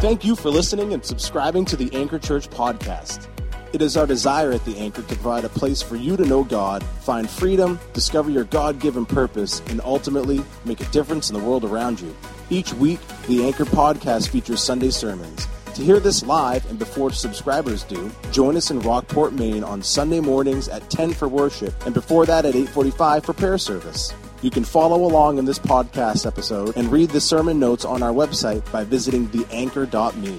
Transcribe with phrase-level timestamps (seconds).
[0.00, 3.28] Thank you for listening and subscribing to the Anchor Church podcast.
[3.72, 6.44] It is our desire at the Anchor to provide a place for you to know
[6.44, 11.42] God, find freedom, discover your God given purpose, and ultimately make a difference in the
[11.42, 12.14] world around you.
[12.50, 15.48] Each week, the Anchor podcast features Sunday sermons.
[15.74, 20.20] To hear this live and before subscribers do, join us in Rockport, Maine on Sunday
[20.20, 24.12] mornings at 10 for worship and before that at 8:45 for prayer service.
[24.46, 28.12] You can follow along in this podcast episode and read the sermon notes on our
[28.12, 30.38] website by visiting theanchor.me.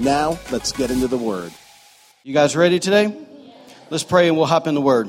[0.00, 1.52] Now, let's get into the word.
[2.24, 3.16] You guys ready today?
[3.90, 5.08] Let's pray and we'll hop in the word.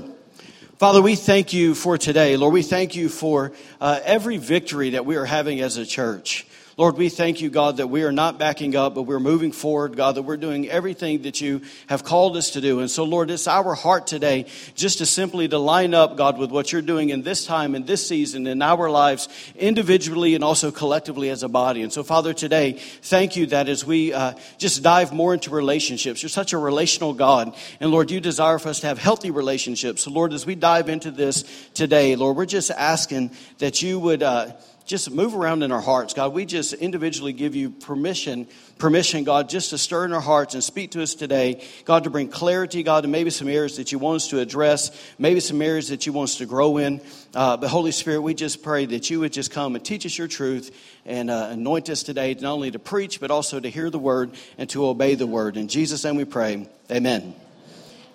[0.77, 2.37] Father, we thank you for today.
[2.37, 3.51] Lord, we thank you for
[3.81, 6.45] uh, every victory that we are having as a church.
[6.77, 9.95] Lord, we thank you, God, that we are not backing up, but we're moving forward,
[9.95, 12.81] God, that we're doing everything that you have called us to do.
[12.81, 16.51] And so, Lord, it's our heart today just to simply to line up, God, with
[16.51, 20.69] what you're doing in this time, in this season, in our lives, individually and also
[20.69, 21.81] collectively as a body.
[21.81, 26.21] And so, Father, today, thank you that as we uh, just dive more into relationships,
[26.21, 27.55] you're such a relational God.
[27.79, 30.01] And Lord, you desire for us to have healthy relationships.
[30.01, 34.21] So, Lord, as we dive into this today, Lord, we're just asking that you would.
[34.21, 34.51] Uh,
[34.85, 36.13] just move around in our hearts.
[36.13, 38.47] God, we just individually give you permission,
[38.77, 41.63] permission, God, just to stir in our hearts and speak to us today.
[41.85, 44.91] God, to bring clarity, God, to maybe some areas that you want us to address,
[45.17, 47.01] maybe some areas that you want us to grow in.
[47.33, 50.15] Uh, but Holy Spirit, we just pray that you would just come and teach us
[50.17, 50.75] your truth
[51.05, 54.31] and uh, anoint us today, not only to preach, but also to hear the word
[54.57, 55.57] and to obey the word.
[55.57, 56.69] In Jesus' name we pray.
[56.91, 57.33] Amen.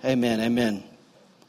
[0.04, 0.41] Amen.
[0.41, 0.84] Amen.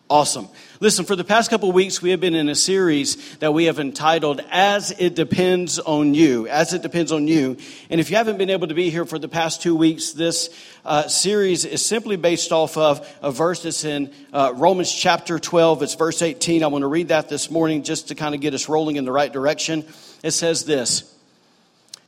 [0.09, 0.49] Awesome.
[0.82, 3.78] Listen, for the past couple weeks, we have been in a series that we have
[3.78, 6.48] entitled As It Depends on You.
[6.48, 7.58] As It Depends on You.
[7.92, 10.50] And if you haven't been able to be here for the past two weeks, this
[10.84, 15.84] uh, series is simply based off of a verse that's in uh, Romans chapter 12.
[15.84, 16.64] It's verse 18.
[16.64, 19.06] I want to read that this morning just to kind of get us rolling in
[19.06, 19.86] the right direction.
[20.23, 21.16] It says this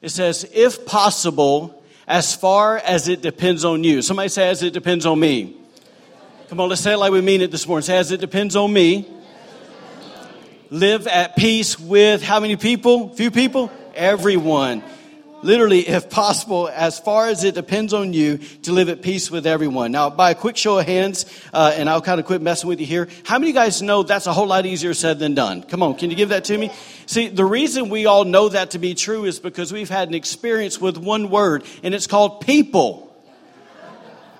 [0.02, 4.02] It says, If possible, as far as it depends on you.
[4.02, 5.58] Somebody say, As it depends on me.
[6.53, 7.81] Come on, let's say it like we mean it this morning.
[7.81, 9.08] Say, as it depends on me.
[10.69, 13.09] Live at peace with how many people?
[13.16, 13.72] Few people?
[13.96, 14.84] Everyone.
[15.41, 19.47] Literally, if possible, as far as it depends on you, to live at peace with
[19.47, 19.91] everyone.
[19.91, 22.80] Now, by a quick show of hands, uh, and I'll kind of quit messing with
[22.80, 23.09] you here.
[23.24, 25.64] How many of you guys know that's a whole lot easier said than done?
[25.64, 26.70] Come on, can you give that to me?
[27.08, 30.14] See, the reason we all know that to be true is because we've had an
[30.14, 33.12] experience with one word, and it's called people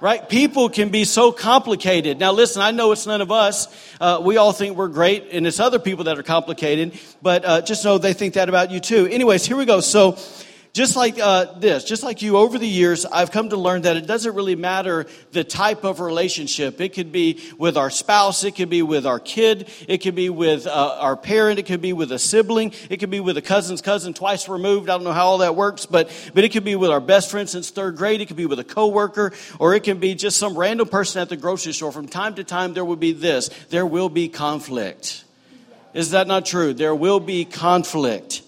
[0.04, 0.28] right?
[0.28, 2.20] People can be so complicated.
[2.20, 3.74] Now, listen, I know it's none of us.
[4.02, 7.62] Uh, we all think we're great, and it's other people that are complicated, but uh,
[7.62, 9.08] just know they think that about you too.
[9.08, 9.80] Anyways, here we go.
[9.80, 10.18] So,
[10.74, 13.96] just like uh, this, just like you, over the years, I've come to learn that
[13.96, 16.82] it doesn't really matter the type of relationship.
[16.82, 20.32] It could be with our spouse, it could be with our kid, it could be
[20.32, 23.42] with uh, our parent, it could be with a sibling, it could be with a
[23.42, 24.90] cousin's cousin twice removed.
[24.90, 27.30] I don't know how all that works, but but it could be with our best
[27.30, 28.22] friend since third grade.
[28.22, 31.30] It could be with a coworker, or it can be just some random person at
[31.30, 31.92] the grocery store.
[31.92, 33.50] From time to time, there will be this.
[33.70, 35.24] There will be conflict.
[35.94, 36.74] Is that not true?
[36.74, 38.42] There will be conflict.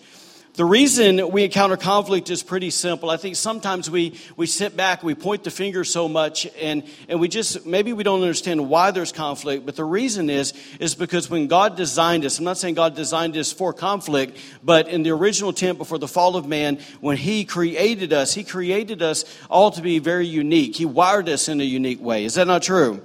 [0.56, 3.10] The reason we encounter conflict is pretty simple.
[3.10, 7.20] I think sometimes we, we sit back, we point the finger so much, and, and
[7.20, 11.30] we just, maybe we don't understand why there's conflict, but the reason is, is because
[11.30, 15.10] when God designed us, I'm not saying God designed us for conflict, but in the
[15.10, 19.72] original intent before the fall of man, when He created us, He created us all
[19.72, 20.78] to be very unique.
[20.78, 22.24] He wired us in a unique way.
[22.24, 23.02] Is that not true?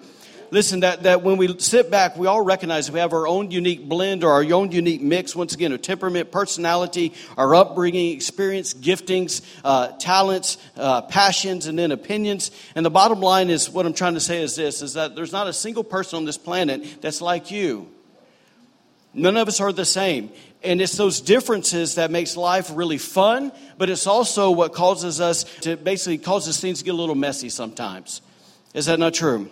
[0.50, 3.88] Listen, that, that when we sit back, we all recognize we have our own unique
[3.88, 9.42] blend or our own unique mix, once again, of temperament, personality, our upbringing, experience, giftings,
[9.64, 12.50] uh, talents, uh, passions, and then opinions.
[12.74, 15.32] And the bottom line is what I'm trying to say is this, is that there's
[15.32, 17.88] not a single person on this planet that's like you.
[19.12, 20.30] None of us are the same.
[20.62, 25.44] And it's those differences that makes life really fun, but it's also what causes us
[25.60, 28.20] to basically causes things to get a little messy sometimes.
[28.74, 29.50] Is that not true?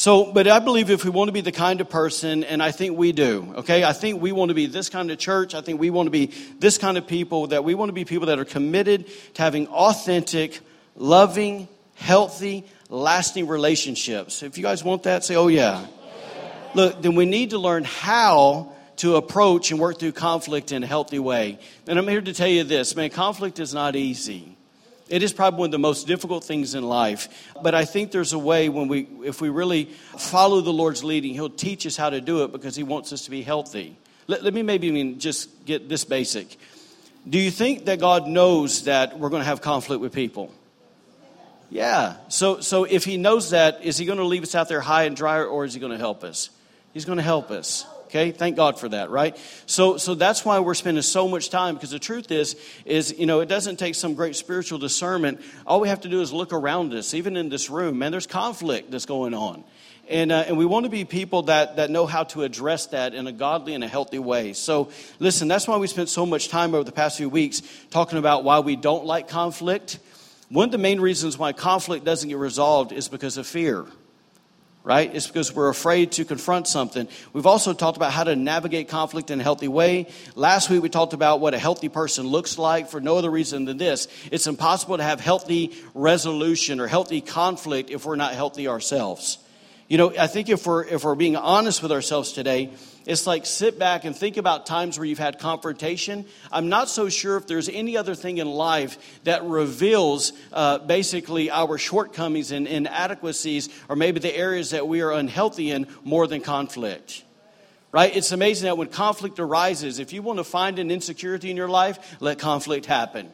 [0.00, 2.70] So, but I believe if we want to be the kind of person, and I
[2.70, 3.84] think we do, okay?
[3.84, 5.54] I think we want to be this kind of church.
[5.54, 8.06] I think we want to be this kind of people, that we want to be
[8.06, 10.60] people that are committed to having authentic,
[10.96, 14.42] loving, healthy, lasting relationships.
[14.42, 15.84] If you guys want that, say, oh yeah.
[16.72, 20.86] Look, then we need to learn how to approach and work through conflict in a
[20.86, 21.58] healthy way.
[21.86, 24.56] And I'm here to tell you this man, conflict is not easy.
[25.10, 27.52] It is probably one of the most difficult things in life.
[27.60, 29.86] But I think there's a way when we, if we really
[30.16, 33.24] follow the Lord's leading, He'll teach us how to do it because He wants us
[33.24, 33.98] to be healthy.
[34.28, 36.56] Let, let me maybe even just get this basic.
[37.28, 40.54] Do you think that God knows that we're going to have conflict with people?
[41.70, 42.16] Yeah.
[42.28, 45.04] So, so if He knows that, is He going to leave us out there high
[45.04, 46.50] and dry or is He going to help us?
[46.92, 47.84] He's going to help us.
[48.10, 49.38] Okay, thank God for that, right?
[49.66, 53.24] So, so that's why we're spending so much time because the truth is, is you
[53.24, 55.40] know, it doesn't take some great spiritual discernment.
[55.64, 58.00] All we have to do is look around us, even in this room.
[58.00, 59.62] Man, there's conflict that's going on,
[60.08, 63.14] and uh, and we want to be people that that know how to address that
[63.14, 64.54] in a godly and a healthy way.
[64.54, 64.90] So,
[65.20, 68.42] listen, that's why we spent so much time over the past few weeks talking about
[68.42, 70.00] why we don't like conflict.
[70.48, 73.86] One of the main reasons why conflict doesn't get resolved is because of fear
[74.82, 75.14] right?
[75.14, 77.08] It's because we're afraid to confront something.
[77.32, 80.06] We've also talked about how to navigate conflict in a healthy way.
[80.34, 83.66] Last week we talked about what a healthy person looks like for no other reason
[83.66, 84.08] than this.
[84.30, 89.38] It's impossible to have healthy resolution or healthy conflict if we're not healthy ourselves.
[89.90, 92.70] You know, I think if we're if we're being honest with ourselves today,
[93.06, 96.26] it's like sit back and think about times where you've had confrontation.
[96.52, 101.50] I'm not so sure if there's any other thing in life that reveals uh, basically
[101.50, 106.40] our shortcomings and inadequacies, or maybe the areas that we are unhealthy in, more than
[106.40, 107.24] conflict.
[107.90, 108.16] Right?
[108.16, 111.68] It's amazing that when conflict arises, if you want to find an insecurity in your
[111.68, 113.28] life, let conflict happen.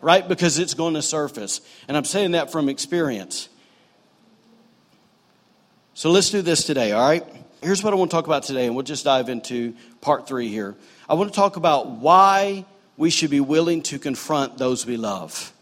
[0.00, 0.26] Right?
[0.26, 1.60] Because it's going to surface.
[1.86, 3.50] And I'm saying that from experience.
[5.98, 7.24] So let's do this today, all right?
[7.60, 10.46] Here's what I want to talk about today, and we'll just dive into part three
[10.46, 10.76] here.
[11.08, 12.64] I want to talk about why
[12.96, 15.52] we should be willing to confront those we love.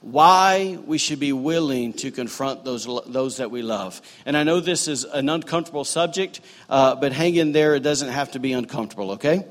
[0.00, 4.02] Why we should be willing to confront those, those that we love.
[4.24, 7.76] And I know this is an uncomfortable subject, uh, but hang in there.
[7.76, 9.46] It doesn't have to be uncomfortable, okay?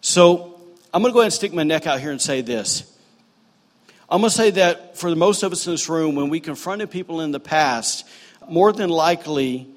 [0.00, 0.58] So
[0.94, 2.90] I'm going to go ahead and stick my neck out here and say this.
[4.08, 6.90] I'm going to say that for most of us in this room, when we confronted
[6.90, 8.06] people in the past,
[8.48, 9.68] more than likely,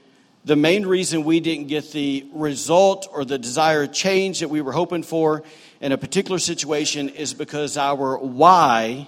[0.46, 4.72] the main reason we didn't get the result or the desired change that we were
[4.72, 5.44] hoping for
[5.82, 9.08] in a particular situation is because our why,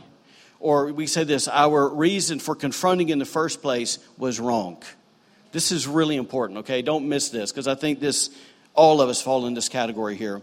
[0.60, 4.84] or we say this, our reason for confronting in the first place was wrong.
[5.52, 6.82] This is really important, okay?
[6.82, 8.30] Don't miss this because I think this,
[8.74, 10.42] all of us fall in this category here.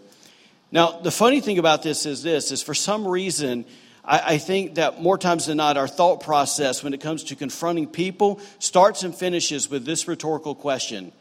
[0.70, 3.64] Now, the funny thing about this is this, is for some reason,
[4.08, 7.37] I, I think that more times than not, our thought process when it comes to
[7.37, 11.12] confronting people starts and finishes with this rhetorical question.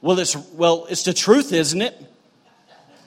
[0.00, 1.94] Well, it's, well, it's the truth, isn't it?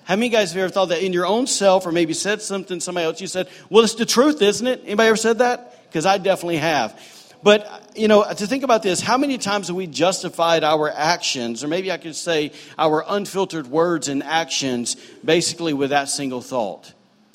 [0.04, 2.80] How many guys have ever thought that in your own self, or maybe said something
[2.80, 3.22] somebody else?
[3.22, 5.86] You said, "Well, it's the truth, isn't it?" Anybody ever said that?
[5.88, 7.00] Because I definitely have.
[7.44, 11.64] But you know, to think about this, how many times have we justified our actions,
[11.64, 16.92] or maybe I could say our unfiltered words and actions, basically with that single thought?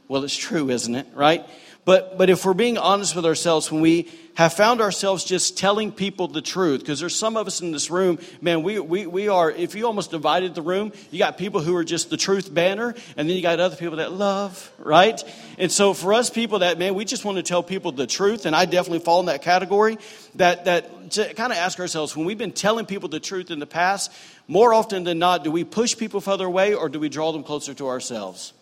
[0.09, 1.07] Well, it's true, isn't it?
[1.15, 1.47] Right?
[1.85, 5.93] But, but if we're being honest with ourselves, when we have found ourselves just telling
[5.93, 9.29] people the truth, because there's some of us in this room, man, we, we, we
[9.29, 12.53] are, if you almost divided the room, you got people who are just the truth
[12.53, 15.23] banner, and then you got other people that love, right?
[15.59, 18.47] And so for us people that, man, we just want to tell people the truth,
[18.47, 19.99] and I definitely fall in that category,
[20.37, 23.59] that, that to kind of ask ourselves, when we've been telling people the truth in
[23.59, 24.11] the past,
[24.49, 27.45] more often than not, do we push people further away or do we draw them
[27.45, 28.55] closer to ourselves?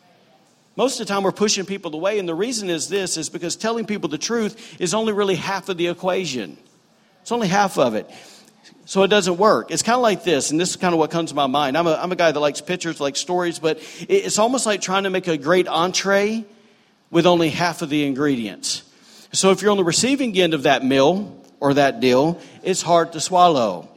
[0.75, 3.57] Most of the time, we're pushing people away, and the reason is this is because
[3.57, 6.57] telling people the truth is only really half of the equation.
[7.21, 8.11] It's only half of it.
[8.85, 9.71] So it doesn't work.
[9.71, 11.77] It's kind of like this, and this is kind of what comes to my mind.
[11.77, 15.05] I'm a, I'm a guy that likes pictures, likes stories, but it's almost like trying
[15.05, 16.45] to make a great entree
[17.11, 18.83] with only half of the ingredients.
[19.33, 23.13] So if you're on the receiving end of that meal or that deal, it's hard
[23.13, 23.89] to swallow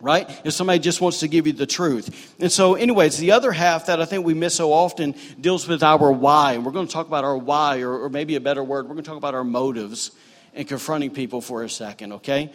[0.00, 0.28] right?
[0.44, 2.34] If somebody just wants to give you the truth.
[2.40, 5.82] And so, anyways, the other half that I think we miss so often deals with
[5.82, 6.52] our why.
[6.52, 8.94] And we're going to talk about our why, or, or maybe a better word, we're
[8.94, 10.10] going to talk about our motives
[10.54, 12.52] in confronting people for a second, okay?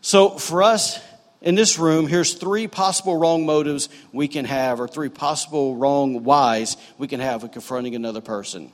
[0.00, 1.00] So, for us
[1.40, 6.24] in this room, here's three possible wrong motives we can have, or three possible wrong
[6.24, 8.72] whys we can have with confronting another person.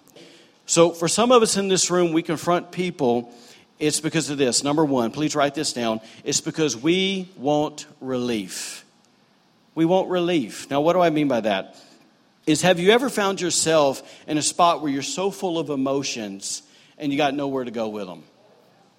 [0.66, 3.32] So, for some of us in this room, we confront people
[3.78, 4.64] it's because of this.
[4.64, 6.00] Number one, please write this down.
[6.25, 8.85] It's because we want relief.
[9.75, 10.68] We want relief.
[10.70, 11.76] Now, what do I mean by that?
[12.47, 16.62] Is have you ever found yourself in a spot where you're so full of emotions
[16.97, 18.25] and you got nowhere to go with them?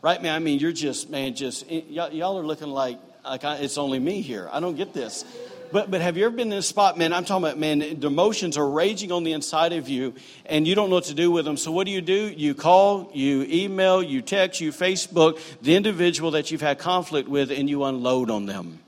[0.02, 0.36] Right, man?
[0.36, 4.22] I mean, you're just, man, just, y'all are looking like, like I, it's only me
[4.22, 4.48] here.
[4.52, 5.26] I don't get this.
[5.72, 7.14] But, but have you ever been in a spot, man?
[7.14, 10.74] I'm talking about, man, the emotions are raging on the inside of you and you
[10.74, 11.58] don't know what to do with them.
[11.58, 12.30] So what do you do?
[12.30, 17.52] You call, you email, you text, you Facebook the individual that you've had conflict with
[17.52, 18.80] and you unload on them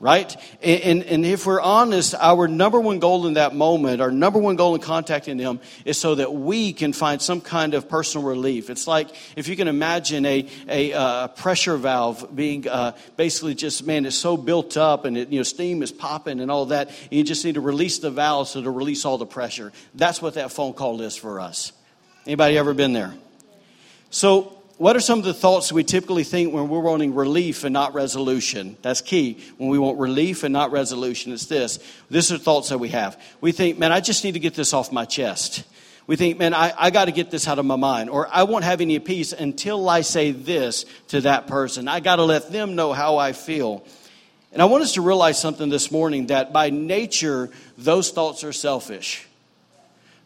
[0.00, 0.36] right?
[0.62, 4.56] And, and, if we're honest, our number one goal in that moment, our number one
[4.56, 8.70] goal in contacting them is so that we can find some kind of personal relief.
[8.70, 13.86] It's like if you can imagine a, a uh, pressure valve being uh, basically just,
[13.86, 16.88] man, it's so built up and it, you know, steam is popping and all that.
[16.88, 19.72] And you just need to release the valve so to release all the pressure.
[19.94, 21.72] That's what that phone call is for us.
[22.26, 23.14] Anybody ever been there?
[24.10, 27.72] So what are some of the thoughts we typically think when we're wanting relief and
[27.72, 28.76] not resolution?
[28.82, 29.38] That's key.
[29.56, 31.78] When we want relief and not resolution, it's this.
[32.10, 33.20] These are thoughts that we have.
[33.40, 35.62] We think, man, I just need to get this off my chest.
[36.06, 38.10] We think, man, I, I got to get this out of my mind.
[38.10, 41.86] Or I won't have any peace until I say this to that person.
[41.86, 43.86] I got to let them know how I feel.
[44.52, 48.52] And I want us to realize something this morning that by nature, those thoughts are
[48.52, 49.26] selfish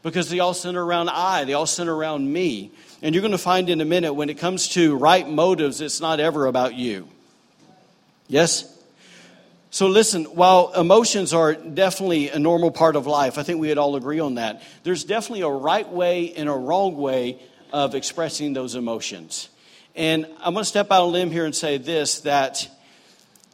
[0.02, 2.72] because they all center around I, they all center around me.
[3.00, 6.00] And you're going to find in a minute when it comes to right motives, it's
[6.00, 7.08] not ever about you.
[8.26, 8.74] Yes?
[9.70, 13.78] So, listen, while emotions are definitely a normal part of life, I think we would
[13.78, 14.62] all agree on that.
[14.82, 17.38] There's definitely a right way and a wrong way
[17.72, 19.50] of expressing those emotions.
[19.94, 22.68] And I'm going to step out on a limb here and say this that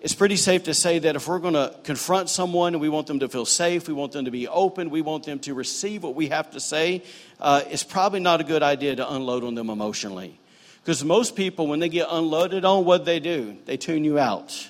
[0.04, 3.06] it's pretty safe to say that if we're going to confront someone and we want
[3.06, 6.02] them to feel safe, we want them to be open, we want them to receive
[6.02, 7.02] what we have to say,
[7.40, 10.38] uh, it's probably not a good idea to unload on them emotionally.
[10.82, 13.56] Because most people, when they get unloaded on, what they do?
[13.64, 14.68] They tune you out.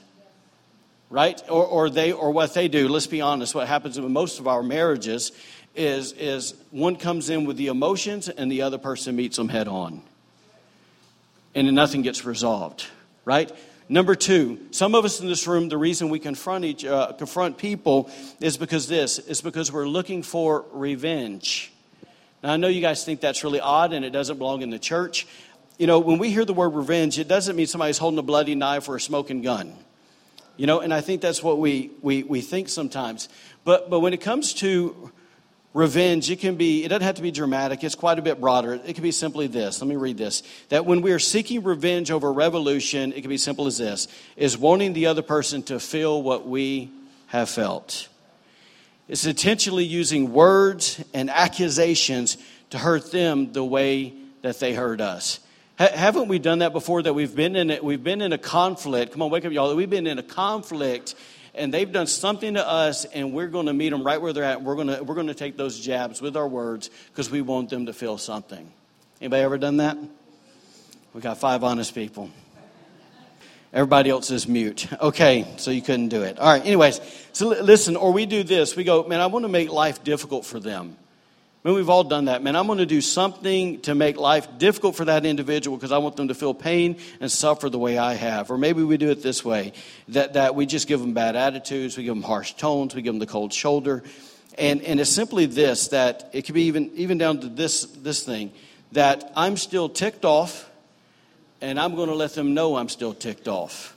[1.10, 1.42] Right?
[1.50, 4.46] Or, or, they, or what they do, let's be honest, what happens in most of
[4.46, 5.32] our marriages
[5.74, 9.66] is, is one comes in with the emotions and the other person meets them head
[9.66, 10.00] on.
[11.56, 12.86] And nothing gets resolved.
[13.24, 13.50] Right?
[13.88, 17.58] Number two, some of us in this room, the reason we confront each uh, confront
[17.58, 18.10] people
[18.40, 21.70] is because this is because we're looking for revenge.
[22.42, 24.78] Now I know you guys think that's really odd and it doesn't belong in the
[24.78, 25.26] church.
[25.76, 28.54] You know, when we hear the word revenge, it doesn't mean somebody's holding a bloody
[28.54, 29.74] knife or a smoking gun.
[30.56, 33.28] You know, and I think that's what we we, we think sometimes.
[33.64, 35.12] But but when it comes to
[35.74, 38.74] revenge, it can be, it doesn't have to be dramatic, it's quite a bit broader.
[38.74, 39.82] It can be simply this.
[39.82, 40.42] Let me read this.
[40.70, 44.56] That when we are seeking revenge over revolution, it can be simple as this is
[44.56, 46.90] wanting the other person to feel what we
[47.26, 48.08] have felt.
[49.08, 52.38] It's intentionally using words and accusations
[52.70, 55.40] to hurt them the way that they hurt us.
[55.76, 57.02] haven't we done that before?
[57.02, 59.12] That we've been in it, we've been in a conflict.
[59.12, 59.74] Come on, wake up, y'all.
[59.74, 61.16] We've been in a conflict
[61.54, 64.44] and they've done something to us, and we're going to meet them right where they're
[64.44, 64.62] at.
[64.62, 67.70] We're going to, we're going to take those jabs with our words because we want
[67.70, 68.70] them to feel something.
[69.20, 69.96] Anybody ever done that?
[71.12, 72.30] We got five honest people.
[73.73, 74.87] Everybody else is mute.
[75.00, 76.38] Okay, so you couldn't do it.
[76.38, 77.00] All right, anyways,
[77.32, 78.76] so listen, or we do this.
[78.76, 80.96] We go, man, I want to make life difficult for them.
[81.64, 82.56] I mean, we've all done that, man.
[82.56, 86.16] I'm going to do something to make life difficult for that individual because I want
[86.16, 88.50] them to feel pain and suffer the way I have.
[88.50, 89.73] Or maybe we do it this way
[90.09, 93.14] that, that we just give them bad attitudes, we give them harsh tones, we give
[93.14, 94.02] them the cold shoulder.
[94.59, 98.23] And, and it's simply this that it could be even, even down to this, this
[98.25, 98.52] thing
[98.92, 100.71] that I'm still ticked off
[101.62, 103.97] and I'm going to let them know I'm still ticked off.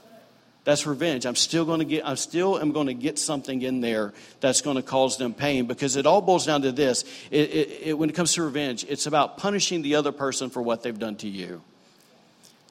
[0.68, 1.24] That's revenge.
[1.24, 4.60] I'm still going to get, I still am going to get something in there that's
[4.60, 7.04] going to cause them pain because it all boils down to this.
[7.30, 10.60] It, it, it, when it comes to revenge, it's about punishing the other person for
[10.60, 11.62] what they've done to you.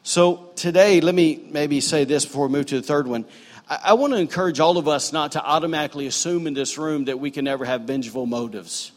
[0.04, 3.26] So today, let me maybe say this before we move to the third one.
[3.68, 7.06] I, I want to encourage all of us not to automatically assume in this room
[7.06, 8.92] that we can never have vengeful motives.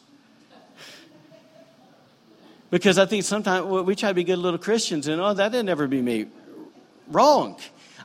[2.71, 5.71] Because I think sometimes we try to be good little Christians and, oh, that didn't
[5.71, 6.27] ever be me.
[7.09, 7.57] Wrong.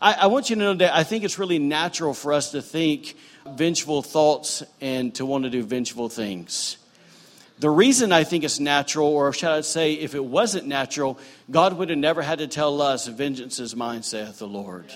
[0.06, 2.62] I, I want you to know that I think it's really natural for us to
[2.62, 6.78] think vengeful thoughts and to want to do vengeful things.
[7.58, 11.18] The reason I think it's natural, or shall I say, if it wasn't natural,
[11.50, 14.94] God would have never had to tell us, Vengeance is mine, saith the Lord.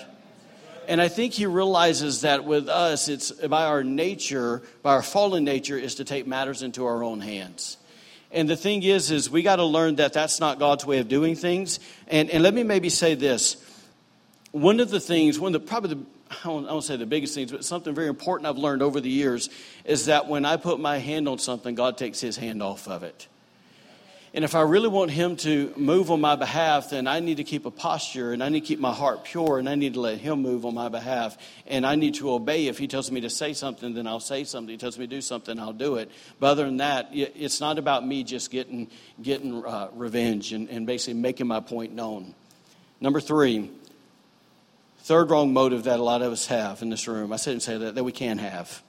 [0.86, 5.42] And I think He realizes that with us, it's by our nature, by our fallen
[5.42, 7.78] nature, is to take matters into our own hands.
[8.30, 11.08] And the thing is, is we got to learn that that's not God's way of
[11.08, 11.80] doing things.
[12.06, 13.56] And, and let me maybe say this
[14.52, 16.00] one of the things, one of the probably the
[16.44, 19.00] I won't, I won't say the biggest things, but something very important I've learned over
[19.00, 19.50] the years
[19.84, 23.02] is that when I put my hand on something, God takes His hand off of
[23.02, 23.26] it.
[24.32, 27.44] And if I really want Him to move on my behalf, then I need to
[27.44, 30.00] keep a posture and I need to keep my heart pure and I need to
[30.00, 31.36] let Him move on my behalf.
[31.66, 32.68] And I need to obey.
[32.68, 34.72] If He tells me to say something, then I'll say something.
[34.72, 36.12] If He tells me to do something, I'll do it.
[36.38, 38.88] But other than that, it's not about me just getting,
[39.20, 42.32] getting uh, revenge and, and basically making my point known.
[43.00, 43.68] Number three,
[45.10, 47.76] Third wrong motive that a lot of us have in this room, I shouldn't say
[47.76, 48.80] that, that we can have,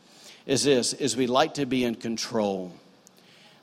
[0.45, 2.71] is this, is we like to be in control.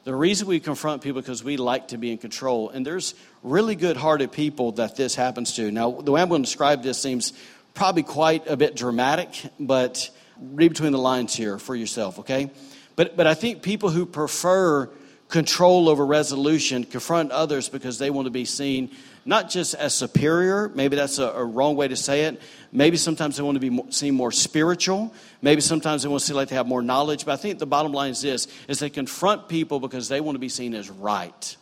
[0.02, 2.70] The reason we confront people because we like to be in control.
[2.70, 5.70] And there's really good hearted people that this happens to.
[5.70, 7.32] Now, the way I'm going to describe this seems
[7.74, 10.10] probably quite a bit dramatic, but
[10.40, 12.50] read between the lines here for yourself, okay?
[12.96, 14.90] But, but I think people who prefer
[15.28, 18.90] control over resolution confront others because they want to be seen
[19.28, 22.40] not just as superior, maybe that's a, a wrong way to say it.
[22.72, 25.12] Maybe sometimes they want to be more, seen more spiritual.
[25.42, 27.26] Maybe sometimes they want to seem like they have more knowledge.
[27.26, 30.36] But I think the bottom line is this, is they confront people because they want
[30.36, 31.56] to be seen as right.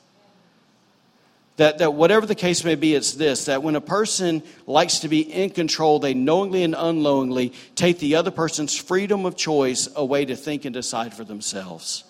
[1.57, 5.09] That, that whatever the case may be, it's this that when a person likes to
[5.09, 10.25] be in control, they knowingly and unknowingly take the other person's freedom of choice away
[10.25, 12.05] to think and decide for themselves.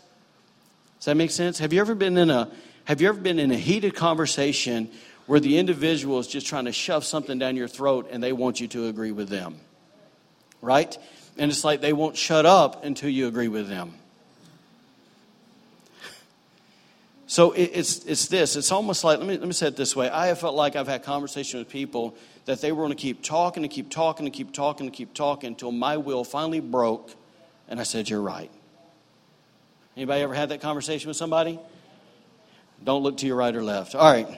[0.99, 1.61] Does that make sense?
[1.61, 2.51] Have you ever been in a
[2.87, 4.89] have you ever been in a heated conversation
[5.27, 8.61] where the individual is just trying to shove something down your throat and they want
[8.61, 9.57] you to agree with them?
[10.63, 10.97] Right?
[11.37, 13.95] And it's like they won't shut up until you agree with them.
[17.29, 18.55] So it's, it's this.
[18.55, 20.09] It's almost like, let me, let me say it this way.
[20.09, 22.15] I have felt like I've had conversations with people
[22.45, 25.13] that they were going to keep talking and keep talking and keep talking and keep
[25.13, 27.13] talking until my will finally broke
[27.69, 28.51] and I said, You're right.
[29.97, 31.59] Anybody ever had that conversation with somebody?
[32.85, 33.95] Don't look to your right or left.
[33.95, 34.29] All right.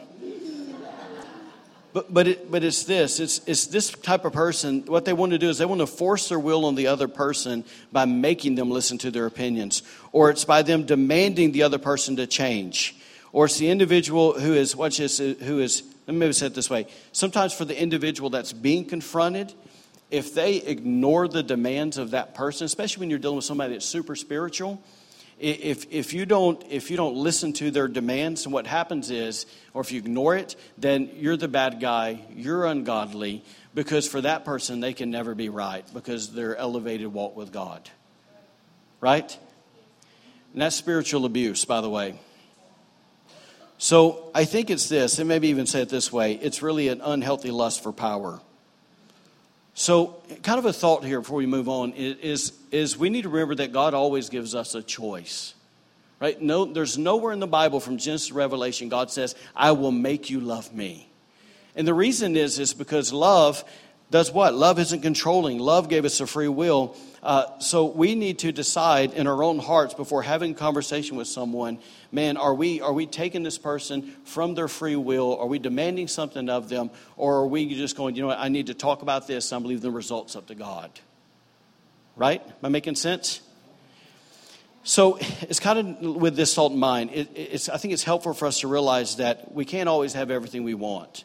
[1.92, 4.82] But, but, it, but it's this it's, it's this type of person.
[4.86, 7.08] What they want to do is they want to force their will on the other
[7.08, 11.78] person by making them listen to their opinions, or it's by them demanding the other
[11.78, 12.94] person to change,
[13.32, 16.46] or it's the individual who is, watch this, uh, who is, let me maybe say
[16.46, 16.86] it this way.
[17.12, 19.52] Sometimes for the individual that's being confronted,
[20.10, 23.86] if they ignore the demands of that person, especially when you're dealing with somebody that's
[23.86, 24.82] super spiritual,
[25.38, 29.46] if, if, you don't, if you don't listen to their demands, and what happens is,
[29.72, 34.44] or if you ignore it, then you're the bad guy, you're ungodly, because for that
[34.44, 37.88] person, they can never be right because they're elevated walk with God.
[39.00, 39.38] Right?
[40.52, 42.18] And that's spiritual abuse, by the way.
[43.78, 47.00] So I think it's this, and maybe even say it this way it's really an
[47.00, 48.40] unhealthy lust for power.
[49.78, 53.28] So, kind of a thought here before we move on is, is we need to
[53.28, 55.54] remember that God always gives us a choice.
[56.18, 56.42] Right?
[56.42, 60.30] No, there's nowhere in the Bible from Genesis to Revelation God says, I will make
[60.30, 61.08] you love me.
[61.76, 63.62] And the reason is, is because love
[64.10, 64.54] does what?
[64.54, 65.58] Love isn't controlling.
[65.58, 66.96] Love gave us a free will.
[67.22, 71.78] Uh, so we need to decide in our own hearts before having conversation with someone
[72.10, 75.36] man, are we, are we taking this person from their free will?
[75.38, 76.90] Are we demanding something of them?
[77.16, 79.52] Or are we just going, you know what, I need to talk about this.
[79.52, 80.90] I'm leaving the results up to God.
[82.16, 82.42] Right?
[82.42, 83.42] Am I making sense?
[84.84, 87.10] So it's kind of with this thought in mind.
[87.12, 90.30] It, it's, I think it's helpful for us to realize that we can't always have
[90.30, 91.24] everything we want.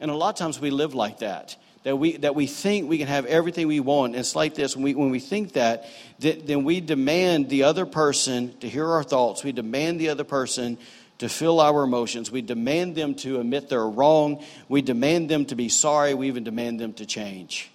[0.00, 2.98] And a lot of times we live like that that we, that we think we
[2.98, 4.14] can have everything we want.
[4.14, 5.86] And It's like this when we, when we think that,
[6.18, 9.44] then we demand the other person to hear our thoughts.
[9.44, 10.78] We demand the other person
[11.18, 12.28] to feel our emotions.
[12.28, 14.42] We demand them to admit they're wrong.
[14.68, 16.12] We demand them to be sorry.
[16.14, 17.70] We even demand them to change.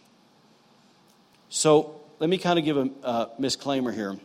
[1.47, 4.17] So let me kind of give a uh, disclaimer here.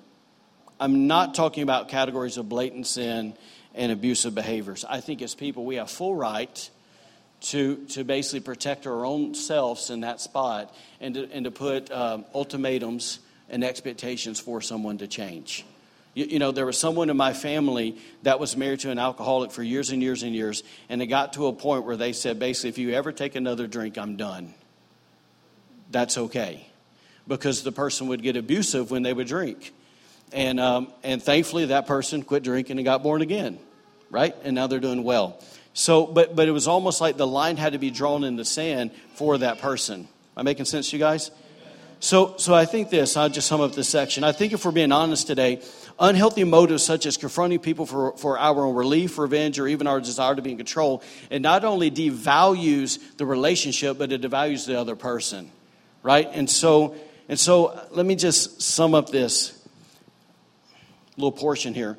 [0.80, 3.34] I'm not talking about categories of blatant sin
[3.72, 4.84] and abusive behaviors.
[4.84, 6.70] I think as people, we have full right
[7.40, 11.90] to, to basically protect our own selves in that spot and to, and to put
[11.90, 15.64] um, ultimatums and expectations for someone to change.
[16.14, 19.52] You, you, know, there was someone in my family that was married to an alcoholic
[19.52, 22.38] for years and years and years, and it got to a point where they said,
[22.38, 24.54] basically, if you ever take another drink, I'm done.
[25.90, 26.66] That's okay.
[27.28, 29.72] Because the person would get abusive when they would drink.
[30.32, 33.58] And, um, and thankfully, that person quit drinking and got born again,
[34.10, 34.34] right?
[34.42, 35.38] And now they're doing well.
[35.78, 38.46] So, but, but it was almost like the line had to be drawn in the
[38.46, 40.00] sand for that person.
[40.00, 41.30] Am I making sense to you guys?
[42.00, 44.24] So, so I think this, I'll just sum up this section.
[44.24, 45.60] I think if we're being honest today,
[46.00, 50.00] unhealthy motives such as confronting people for, for our own relief, revenge, or even our
[50.00, 54.80] desire to be in control, it not only devalues the relationship, but it devalues the
[54.80, 55.50] other person,
[56.02, 56.26] right?
[56.32, 56.96] And so,
[57.28, 59.52] and so let me just sum up this
[61.18, 61.98] little portion here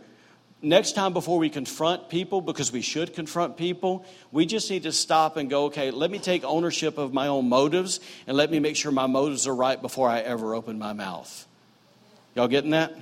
[0.62, 4.92] next time before we confront people, because we should confront people, we just need to
[4.92, 8.60] stop and go, okay, let me take ownership of my own motives and let me
[8.60, 11.46] make sure my motives are right before I ever open my mouth.
[12.36, 12.94] Y'all getting that?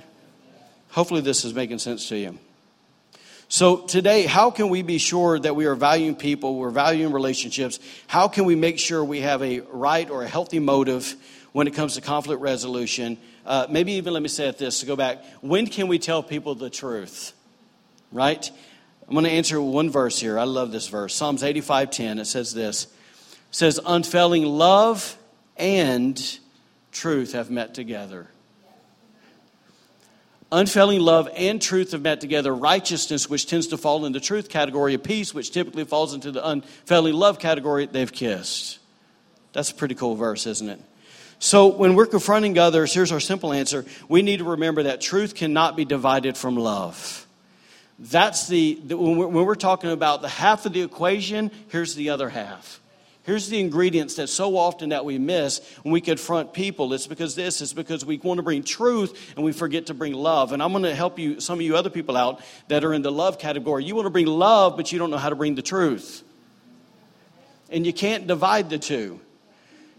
[0.90, 2.38] Hopefully, this is making sense to you.
[3.48, 7.78] So, today, how can we be sure that we are valuing people, we're valuing relationships?
[8.08, 11.14] How can we make sure we have a right or a healthy motive
[11.52, 13.18] when it comes to conflict resolution?
[13.44, 15.22] Uh, maybe even let me say it this to go back.
[15.42, 17.35] When can we tell people the truth?
[18.12, 18.50] Right?
[19.08, 20.38] I'm going to answer one verse here.
[20.38, 21.14] I love this verse.
[21.14, 22.18] Psalms 85:10.
[22.18, 22.84] It says this.
[22.84, 22.90] It
[23.50, 25.16] says, "Unfailing love
[25.56, 26.38] and
[26.90, 28.28] truth have met together."
[30.52, 32.54] Unfailing love and truth have met together.
[32.54, 36.30] Righteousness, which tends to fall in the truth category, of peace, which typically falls into
[36.30, 38.78] the unfailing love category, they've kissed.
[39.52, 40.80] That's a pretty cool verse, isn't it?
[41.38, 45.34] So, when we're confronting others, here's our simple answer we need to remember that truth
[45.34, 47.25] cannot be divided from love.
[47.98, 51.94] That's the, the when, we're, when we're talking about the half of the equation, here's
[51.94, 52.80] the other half.
[53.22, 56.92] Here's the ingredients that so often that we miss when we confront people.
[56.92, 60.12] It's because this is because we want to bring truth and we forget to bring
[60.12, 60.52] love.
[60.52, 63.02] And I'm going to help you, some of you other people out that are in
[63.02, 63.84] the love category.
[63.84, 66.22] You want to bring love, but you don't know how to bring the truth.
[67.68, 69.20] And you can't divide the two.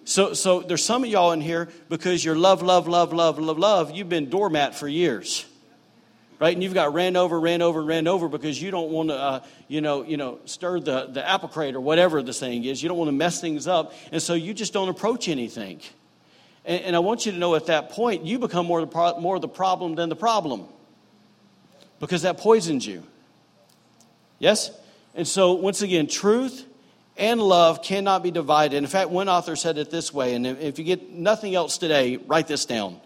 [0.06, 3.58] So, so there's some of y'all in here because you're love, love, love, love, love,
[3.58, 3.92] love.
[3.92, 5.46] You've been doormat for years
[6.40, 6.54] right?
[6.54, 9.44] And you've got ran over, ran over, ran over because you don't want to, uh,
[9.68, 12.82] you know, you know, stir the, the apple crate or whatever the saying is.
[12.82, 15.82] You don't want to mess things up, and so you just don't approach anything.
[16.66, 19.20] And, and I want you to know at that point, you become more the pro-
[19.20, 20.66] more the problem than the problem
[22.00, 23.04] because that poisons you.
[24.40, 24.72] Yes,
[25.16, 26.66] and so once again, truth
[27.18, 28.78] and love cannot be divided.
[28.78, 32.18] In fact, one author said it this way, and if you get nothing else today,
[32.18, 33.02] write this down.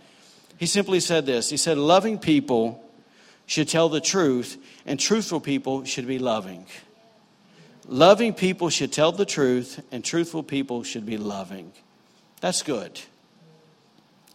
[0.58, 1.50] He simply said this.
[1.50, 2.84] He said, "Loving people."
[3.52, 6.66] Should tell the truth, and truthful people should be loving.
[7.86, 11.74] Loving people should tell the truth, and truthful people should be loving.
[12.40, 13.02] That's good.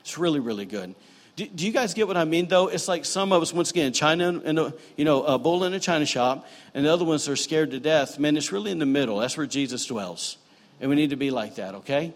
[0.00, 0.94] It's really, really good.
[1.34, 2.68] Do, do, you guys get what I mean, though?
[2.68, 5.72] It's like some of us, once again, China and uh, you know, a bull in
[5.72, 8.18] a china shop, and the other ones are scared to death.
[8.18, 9.16] Man, it's really in the middle.
[9.20, 10.36] That's where Jesus dwells,
[10.78, 11.74] and we need to be like that.
[11.76, 12.12] Okay?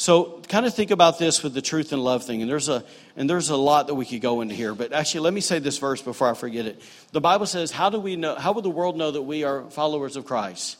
[0.00, 2.84] So, kind of think about this with the truth and love thing, and there's a
[3.16, 4.72] and there's a lot that we could go into here.
[4.72, 6.80] But actually, let me say this verse before I forget it.
[7.10, 8.36] The Bible says, "How do we know?
[8.36, 10.76] How will the world know that we are followers of Christ?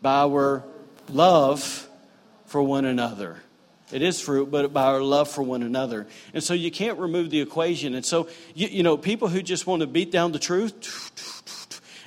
[0.00, 0.64] By our
[1.10, 1.86] love
[2.46, 3.42] for one another."
[3.92, 6.06] It is fruit, but by our love for one another.
[6.32, 7.94] And so you can't remove the equation.
[7.94, 10.74] And so, you, you know, people who just want to beat down the truth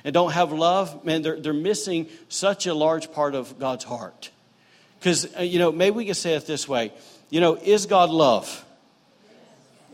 [0.04, 4.29] and don't have love, man, they're, they're missing such a large part of God's heart.
[5.00, 6.92] Because, uh, you know, maybe we can say it this way.
[7.30, 8.64] You know, is God love?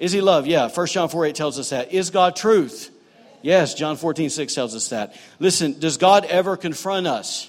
[0.01, 0.49] Is he love?
[0.49, 0.69] Yeah.
[0.69, 1.93] 1 John 4 8 tells us that.
[1.93, 2.91] Is God truth?
[3.41, 3.75] Yes.
[3.75, 5.15] John 14 6 tells us that.
[5.39, 7.49] Listen, does God ever confront us?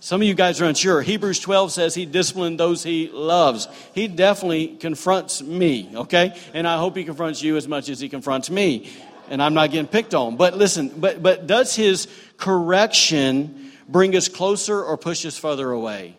[0.00, 1.00] Some of you guys are unsure.
[1.00, 3.68] Hebrews 12 says he disciplined those he loves.
[3.94, 6.36] He definitely confronts me, okay?
[6.54, 8.90] And I hope he confronts you as much as he confronts me.
[9.30, 10.36] And I'm not getting picked on.
[10.36, 16.16] But listen, but, but does his correction bring us closer or push us further away?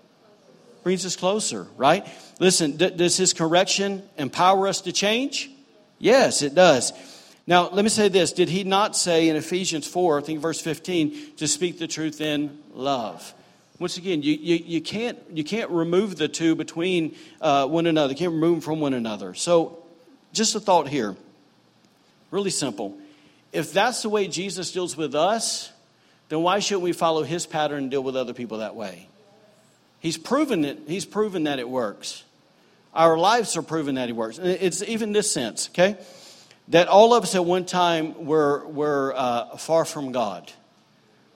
[0.84, 2.08] Brings us closer, right?
[2.40, 5.50] Listen, d- does his correction empower us to change?
[5.98, 6.92] Yes, it does.
[7.46, 8.32] Now, let me say this.
[8.32, 12.22] Did he not say in Ephesians 4, I think verse 15, to speak the truth
[12.22, 13.34] in love?
[13.80, 18.14] Once again, you, you, you, can't, you can't remove the two between uh, one another.
[18.14, 19.34] You can't remove them from one another.
[19.34, 19.84] So,
[20.32, 21.18] just a thought here.
[22.32, 22.98] Really simple.
[23.52, 25.73] If that's the way Jesus deals with us,
[26.30, 29.08] then why shouldn't we follow his pattern and deal with other people that way?
[30.00, 30.80] He's proven it.
[30.88, 32.24] He's proven that it works.
[32.94, 34.38] Our lives are proven that it works.
[34.38, 35.98] It's even this sense, okay?
[36.68, 40.52] That all of us at one time were, were uh, far from God,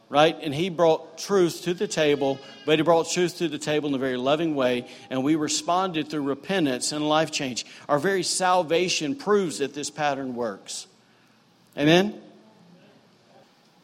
[0.10, 0.38] right?
[0.39, 3.95] And He brought truth to the table, but He brought truth to the table in
[3.95, 7.65] a very loving way, and we responded through repentance and life change.
[7.89, 10.88] Our very salvation proves that this pattern works.
[11.78, 12.21] Amen?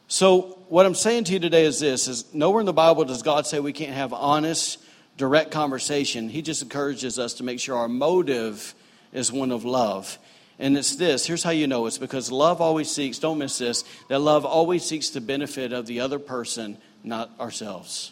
[0.06, 3.22] So, what I'm saying to you today is this is nowhere in the Bible does
[3.22, 4.82] God say we can't have honest,
[5.16, 6.28] direct conversation.
[6.28, 8.74] He just encourages us to make sure our motive
[9.12, 10.18] is one of love.
[10.58, 13.84] And it's this here's how you know it's because love always seeks, don't miss this,
[14.08, 18.10] that love always seeks the benefit of the other person, not ourselves.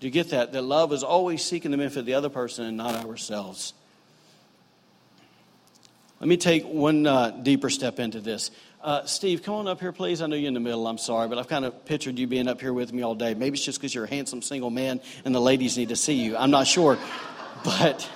[0.00, 0.52] Do you get that?
[0.54, 3.74] That love is always seeking the benefit of the other person and not ourselves.
[6.18, 8.52] Let me take one uh, deeper step into this.
[8.82, 10.20] Uh, Steve, come on up here, please.
[10.20, 10.88] I know you're in the middle.
[10.88, 13.32] I'm sorry, but I've kind of pictured you being up here with me all day.
[13.32, 16.14] Maybe it's just because you're a handsome single man and the ladies need to see
[16.14, 16.36] you.
[16.36, 16.98] I'm not sure.
[17.64, 18.10] But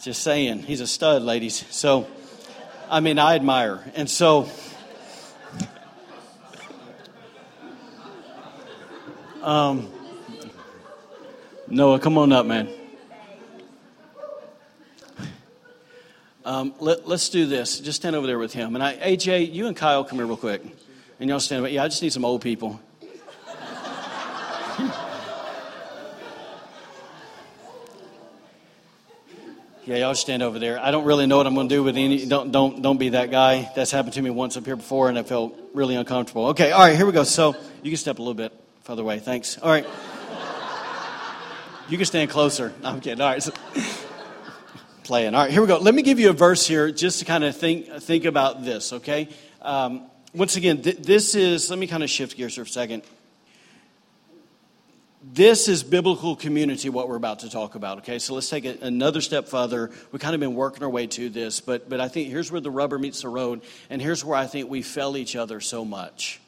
[0.00, 1.66] just saying, he's a stud, ladies.
[1.70, 2.06] So,
[2.88, 3.82] I mean, I admire.
[3.96, 4.48] And so,
[9.42, 9.90] um,
[11.66, 12.68] Noah, come on up, man.
[16.44, 17.78] Um, let, us do this.
[17.78, 18.74] Just stand over there with him.
[18.74, 20.62] And I, AJ, you and Kyle come here real quick.
[21.20, 21.64] And y'all stand.
[21.64, 21.70] Up.
[21.70, 22.80] Yeah, I just need some old people.
[29.84, 30.80] yeah, y'all stand over there.
[30.80, 32.26] I don't really know what I'm going to do with any.
[32.26, 33.70] Don't don't don't be that guy.
[33.76, 36.46] That's happened to me once up here before, and I felt really uncomfortable.
[36.48, 37.22] Okay, all right, here we go.
[37.22, 38.52] So you can step a little bit
[38.82, 39.20] further away.
[39.20, 39.58] Thanks.
[39.58, 39.86] All right.
[41.88, 42.72] You can stand closer.
[42.84, 43.20] I'm kidding.
[43.20, 43.42] All right.
[43.42, 43.52] So,
[45.04, 45.34] playing.
[45.34, 45.78] All right, here we go.
[45.78, 48.92] Let me give you a verse here just to kind of think, think about this,
[48.92, 49.28] okay?
[49.60, 50.02] Um,
[50.34, 53.02] once again, th- this is, let me kind of shift gears for a second.
[55.22, 58.18] This is biblical community, what we're about to talk about, okay?
[58.18, 59.90] So let's take it another step further.
[60.10, 62.60] We've kind of been working our way to this, but, but I think here's where
[62.60, 65.84] the rubber meets the road, and here's where I think we fell each other so
[65.84, 66.40] much,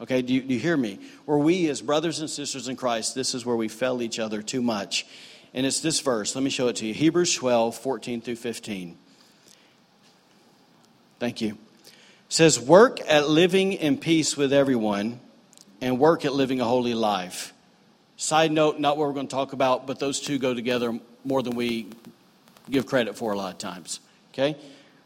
[0.00, 0.98] Okay, do you, do you hear me?
[1.24, 4.42] Where we, as brothers and sisters in Christ, this is where we fell each other
[4.42, 5.06] too much.
[5.54, 6.34] And it's this verse.
[6.34, 8.98] Let me show it to you Hebrews 12, 14 through 15.
[11.20, 11.56] Thank you.
[11.86, 11.92] It
[12.28, 15.20] says, Work at living in peace with everyone
[15.80, 17.52] and work at living a holy life.
[18.16, 21.42] Side note, not what we're going to talk about, but those two go together more
[21.42, 21.88] than we
[22.68, 24.00] give credit for a lot of times.
[24.32, 24.56] Okay?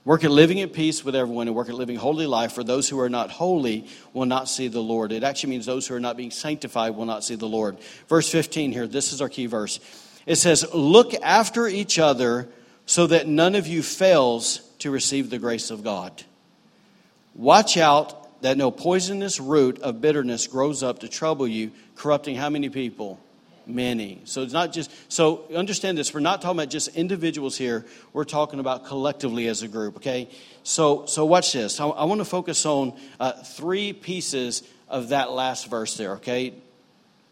[0.04, 2.64] Work at living at peace with everyone and work at living a holy life, for
[2.64, 5.12] those who are not holy will not see the Lord.
[5.12, 7.78] It actually means those who are not being sanctified will not see the Lord.
[8.08, 9.80] Verse 15 here, this is our key verse.
[10.28, 12.48] It says, Look after each other
[12.84, 16.22] so that none of you fails to receive the grace of God.
[17.34, 22.50] Watch out that no poisonous root of bitterness grows up to trouble you, corrupting how
[22.50, 23.18] many people?
[23.66, 24.20] Many.
[24.24, 26.12] So it's not just, so understand this.
[26.12, 27.86] We're not talking about just individuals here.
[28.12, 30.28] We're talking about collectively as a group, okay?
[30.62, 31.80] So, so watch this.
[31.80, 36.54] I, I want to focus on uh, three pieces of that last verse there, okay?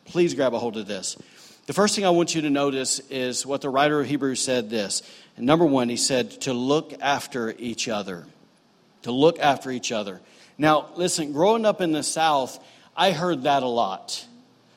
[0.07, 1.17] Please grab a hold of this.
[1.67, 4.71] The first thing I want you to notice is what the writer of Hebrews said
[4.71, 5.03] this.
[5.37, 8.25] And number one, he said to look after each other.
[9.03, 10.21] To look after each other.
[10.59, 12.65] Now, listen, growing up in the South,
[12.97, 14.25] I heard that a lot.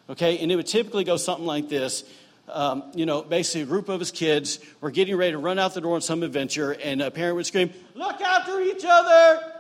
[0.10, 2.04] Okay, and it would typically go something like this.
[2.52, 5.76] Um, you know, basically, a group of his kids were getting ready to run out
[5.76, 9.59] the door on some adventure, and a parent would scream, Look after each other!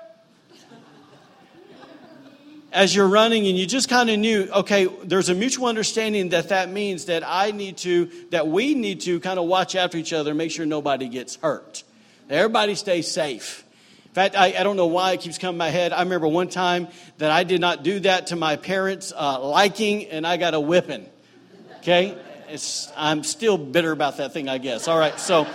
[2.71, 6.49] As you're running and you just kind of knew okay there's a mutual understanding that
[6.49, 10.13] that means that i need to that we need to kind of watch after each
[10.13, 11.83] other make sure nobody gets hurt.
[12.29, 13.65] Everybody stays safe.
[14.05, 15.93] In fact I, I don't know why it keeps coming to my head.
[15.93, 20.05] I remember one time that i did not do that to my parents uh, liking
[20.05, 21.07] and i got a whipping.
[21.79, 22.17] Okay?
[22.49, 24.87] It's, i'm still bitter about that thing i guess.
[24.87, 25.47] All right so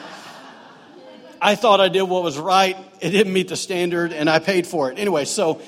[1.40, 2.76] i thought i did what was right.
[3.00, 4.98] It didn't meet the standard and i paid for it.
[4.98, 5.60] Anyway so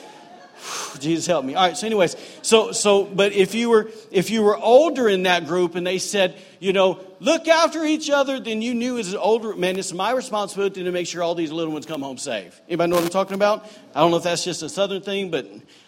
[0.98, 1.54] Jesus help me.
[1.54, 1.76] All right.
[1.76, 5.74] So, anyways, so so, but if you were if you were older in that group
[5.74, 9.54] and they said, you know, look after each other, then you knew as an older
[9.54, 12.60] man, it's my responsibility to make sure all these little ones come home safe.
[12.68, 13.70] Anybody know what I'm talking about?
[13.94, 15.46] I don't know if that's just a southern thing, but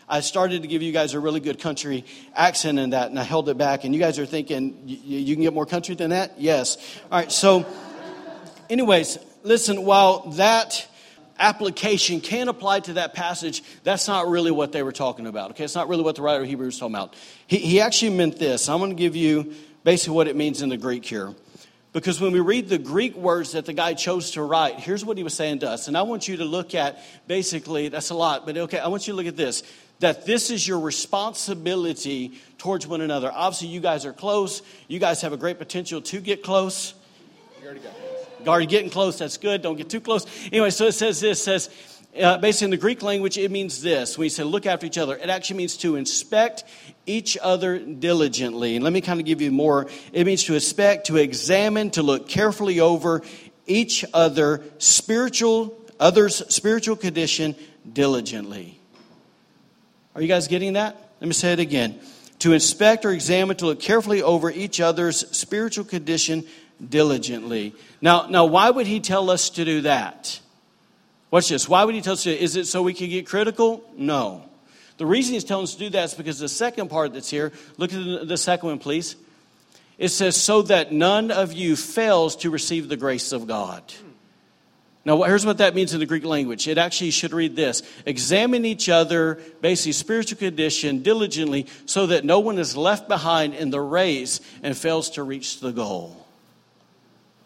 [0.09, 2.05] I started to give you guys a really good country
[2.35, 3.85] accent in that, and I held it back.
[3.85, 6.41] And you guys are thinking you can get more country than that?
[6.41, 6.79] Yes.
[7.11, 7.31] All right.
[7.31, 7.67] So,
[8.71, 9.85] anyways, listen.
[9.85, 10.88] While that
[11.39, 15.51] application can apply to that passage, that's not really what they were talking about.
[15.51, 17.15] Okay, it's not really what the writer of Hebrews is talking about.
[17.47, 18.69] He, he actually meant this.
[18.69, 21.35] I'm going to give you basically what it means in the Greek here.
[21.93, 25.17] Because when we read the Greek words that the guy chose to write, here's what
[25.17, 25.89] he was saying to us.
[25.89, 29.07] And I want you to look at basically, that's a lot, but okay, I want
[29.07, 29.63] you to look at this
[30.01, 33.33] that this is your responsibility towards one another.
[33.33, 34.63] Obviously, you guys are close.
[34.87, 36.95] You guys have a great potential to get close.
[37.61, 37.95] You already got
[38.47, 39.19] already getting close.
[39.19, 39.63] That's good.
[39.63, 40.27] Don't get too close.
[40.47, 41.71] Anyway, so it says this says,
[42.21, 44.19] uh, basically in the Greek language, it means this.
[44.19, 46.65] When you say look after each other, it actually means to inspect
[47.07, 48.75] each other diligently.
[48.77, 49.89] And let me kind of give you more.
[50.13, 53.23] It means to inspect, to examine, to look carefully over
[53.67, 57.55] each other spiritual, others' spiritual condition
[57.91, 58.81] diligently.
[60.15, 60.97] Are you guys getting that?
[61.21, 62.01] Let me say it again.
[62.41, 66.45] To inspect or examine, to look carefully over each other's spiritual condition
[66.87, 67.75] diligently.
[68.01, 70.41] Now, now, why would he tell us to do that?
[71.31, 71.69] Watch this.
[71.69, 72.31] Why would he tell us to?
[72.31, 73.85] Is it so we can get critical?
[73.97, 74.45] No.
[74.97, 77.53] The reason he's telling us to do that is because the second part that's here,
[77.77, 79.17] look at the second one, please.
[79.97, 83.83] It says, so that none of you fails to receive the grace of God.
[85.05, 86.69] Now, here's what that means in the Greek language.
[86.69, 92.41] It actually should read this Examine each other, basically, spiritual condition diligently, so that no
[92.41, 96.28] one is left behind in the race and fails to reach the goal.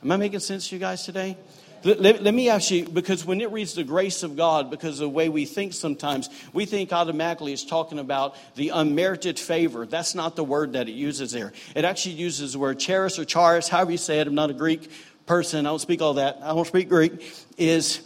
[0.03, 1.37] Am I making sense to you guys today?
[1.85, 5.05] Let, let, let, me actually, because when it reads the grace of God, because of
[5.05, 9.87] the way we think sometimes, we think automatically it's talking about the unmerited favor.
[9.87, 11.53] That's not the word that it uses there.
[11.77, 14.27] It actually uses the word charis or charis, however you say it.
[14.27, 14.91] I'm not a Greek
[15.27, 15.67] person.
[15.67, 16.39] I don't speak all that.
[16.43, 17.13] I don't speak Greek.
[17.57, 18.03] Is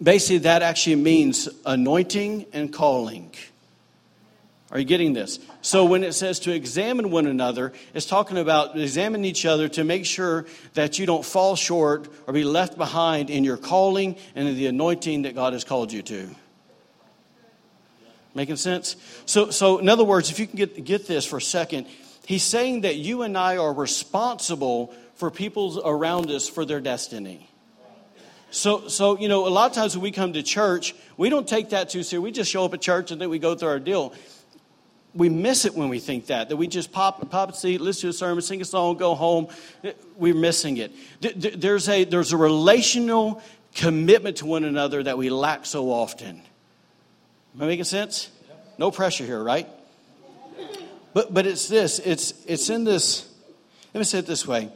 [0.00, 3.32] basically that actually means anointing and calling.
[4.70, 5.40] Are you getting this?
[5.64, 9.82] So when it says to examine one another, it's talking about examine each other to
[9.82, 14.46] make sure that you don't fall short or be left behind in your calling and
[14.46, 16.28] in the anointing that God has called you to.
[18.34, 18.96] Making sense?
[19.24, 21.86] So, so in other words, if you can get, get this for a second,
[22.26, 27.48] he's saying that you and I are responsible for people around us for their destiny.
[28.50, 31.48] So, so, you know, a lot of times when we come to church, we don't
[31.48, 32.18] take that too seriously.
[32.18, 34.12] We just show up at church and then we go through our deal
[35.14, 38.02] we miss it when we think that, that we just pop, pop a seat, listen
[38.02, 39.48] to a sermon, sing a song, go home.
[40.16, 40.92] We're missing it.
[41.20, 43.42] There's a, there's a relational
[43.74, 46.42] commitment to one another that we lack so often.
[47.54, 48.30] Am I making sense?
[48.78, 49.68] No pressure here, right?
[51.12, 53.32] But, but it's this it's, it's in this,
[53.92, 54.70] let me say it this way.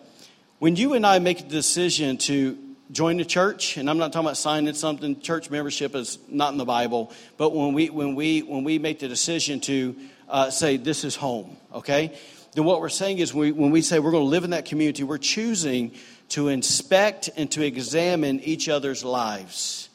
[0.61, 2.57] When you and I make a decision to
[2.93, 6.59] join the church, and I'm not talking about signing something, church membership is not in
[6.59, 9.97] the Bible, but when we, when we, when we make the decision to
[10.29, 12.13] uh, say, this is home, okay?
[12.55, 14.65] Then what we're saying is we, when we say we're going to live in that
[14.65, 15.93] community, we're choosing
[16.31, 19.89] to inspect and to examine each other's lives.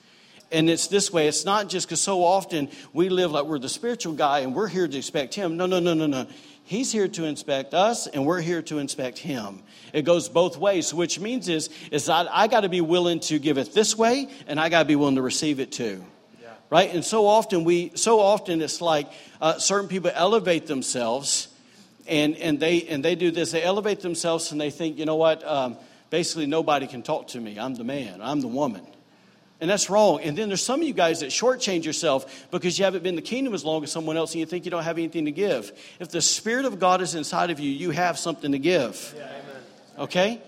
[0.51, 1.27] And it's this way.
[1.27, 4.67] It's not just because so often we live like we're the spiritual guy and we're
[4.67, 5.57] here to inspect him.
[5.57, 6.27] No, no, no, no, no.
[6.65, 9.63] He's here to inspect us and we're here to inspect him.
[9.91, 13.39] It goes both ways, which means is, is that I got to be willing to
[13.39, 16.05] give it this way and I got to be willing to receive it too.
[16.73, 16.91] Right?
[16.91, 19.07] And so often we, so often it's like
[19.39, 21.47] uh, certain people elevate themselves
[22.07, 23.51] and, and, they, and they do this.
[23.51, 25.45] They elevate themselves and they think, you know what?
[25.45, 25.77] Um,
[26.09, 27.59] basically, nobody can talk to me.
[27.59, 28.81] I'm the man, I'm the woman.
[29.61, 30.21] And that's wrong.
[30.21, 33.17] And then there's some of you guys that shortchange yourself because you haven't been in
[33.17, 35.31] the kingdom as long as someone else and you think you don't have anything to
[35.31, 35.71] give.
[35.99, 39.13] If the Spirit of God is inside of you, you have something to give.
[39.15, 40.41] Yeah, okay?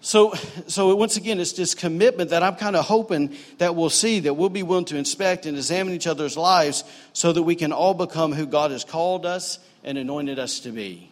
[0.00, 0.32] So,
[0.68, 4.34] so once again, it's this commitment that I'm kind of hoping that we'll see, that
[4.34, 7.94] we'll be willing to inspect and examine each other's lives so that we can all
[7.94, 11.10] become who God has called us and anointed us to be.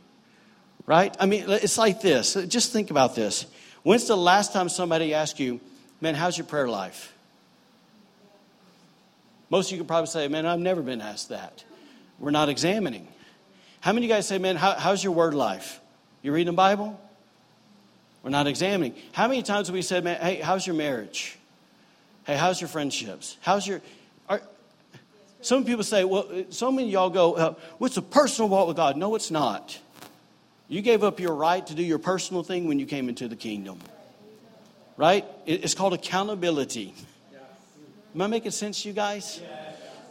[0.87, 1.17] Right?
[1.19, 2.37] I mean, it's like this.
[2.37, 3.47] Uh, just think about this.
[3.83, 5.61] When's the last time somebody asked you,
[6.01, 7.13] man, how's your prayer life?
[9.51, 11.65] Most of you could probably say, man, I've never been asked that.
[12.21, 13.09] We're not examining.
[13.81, 15.81] How many of you guys say, man, how, how's your word life?
[16.23, 17.01] You reading the Bible?
[18.27, 18.97] We're not examining.
[19.13, 21.39] How many times have we said, man, hey, how's your marriage?
[22.25, 23.37] Hey, how's your friendships?
[23.41, 23.81] How's your.
[24.29, 24.43] Are,
[25.43, 28.97] some people say, well, so many y'all go, uh, what's a personal walk with God?
[28.97, 29.79] No, it's not.
[30.67, 33.37] You gave up your right to do your personal thing when you came into the
[33.37, 33.79] kingdom.
[34.97, 35.25] Right?
[35.47, 36.95] It's called accountability.
[38.13, 39.41] Am I making sense to you guys?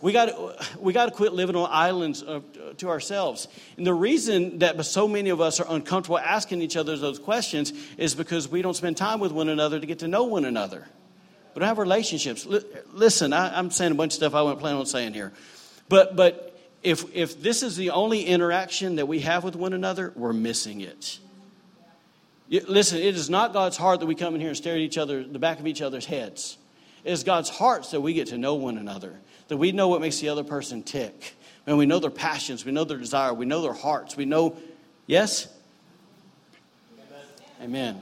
[0.05, 2.43] We got we got to quit living on islands of,
[2.77, 3.47] to ourselves.
[3.75, 7.73] And the reason that so many of us are uncomfortable asking each other those questions
[7.97, 10.87] is because we don't spend time with one another to get to know one another.
[11.55, 12.45] We don't have relationships.
[12.93, 15.33] listen, I, am saying a bunch of stuff I wasn't planning on saying here,
[15.89, 20.13] but but if if this is the only interaction that we have with one another,
[20.15, 21.17] we're missing it.
[22.47, 24.99] Listen, it is not God's heart that we come in here and stare at each
[24.99, 26.59] other, the back of each other's heads.
[27.03, 30.01] It is God's heart that we get to know one another, that we know what
[30.01, 31.35] makes the other person tick.
[31.67, 34.55] And we know their passions, we know their desire, we know their hearts, we know,
[35.07, 35.47] yes?
[37.61, 38.01] Amen.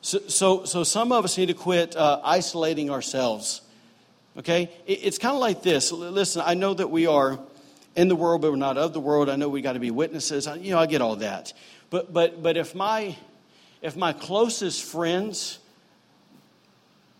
[0.00, 3.60] So, so, so some of us need to quit uh, isolating ourselves.
[4.38, 4.70] Okay?
[4.86, 5.92] It, it's kind of like this.
[5.92, 7.38] Listen, I know that we are
[7.94, 9.28] in the world, but we're not of the world.
[9.28, 10.46] I know we got to be witnesses.
[10.46, 11.52] I, you know, I get all that.
[11.90, 13.16] But, but, but if my
[13.84, 15.58] if my closest friends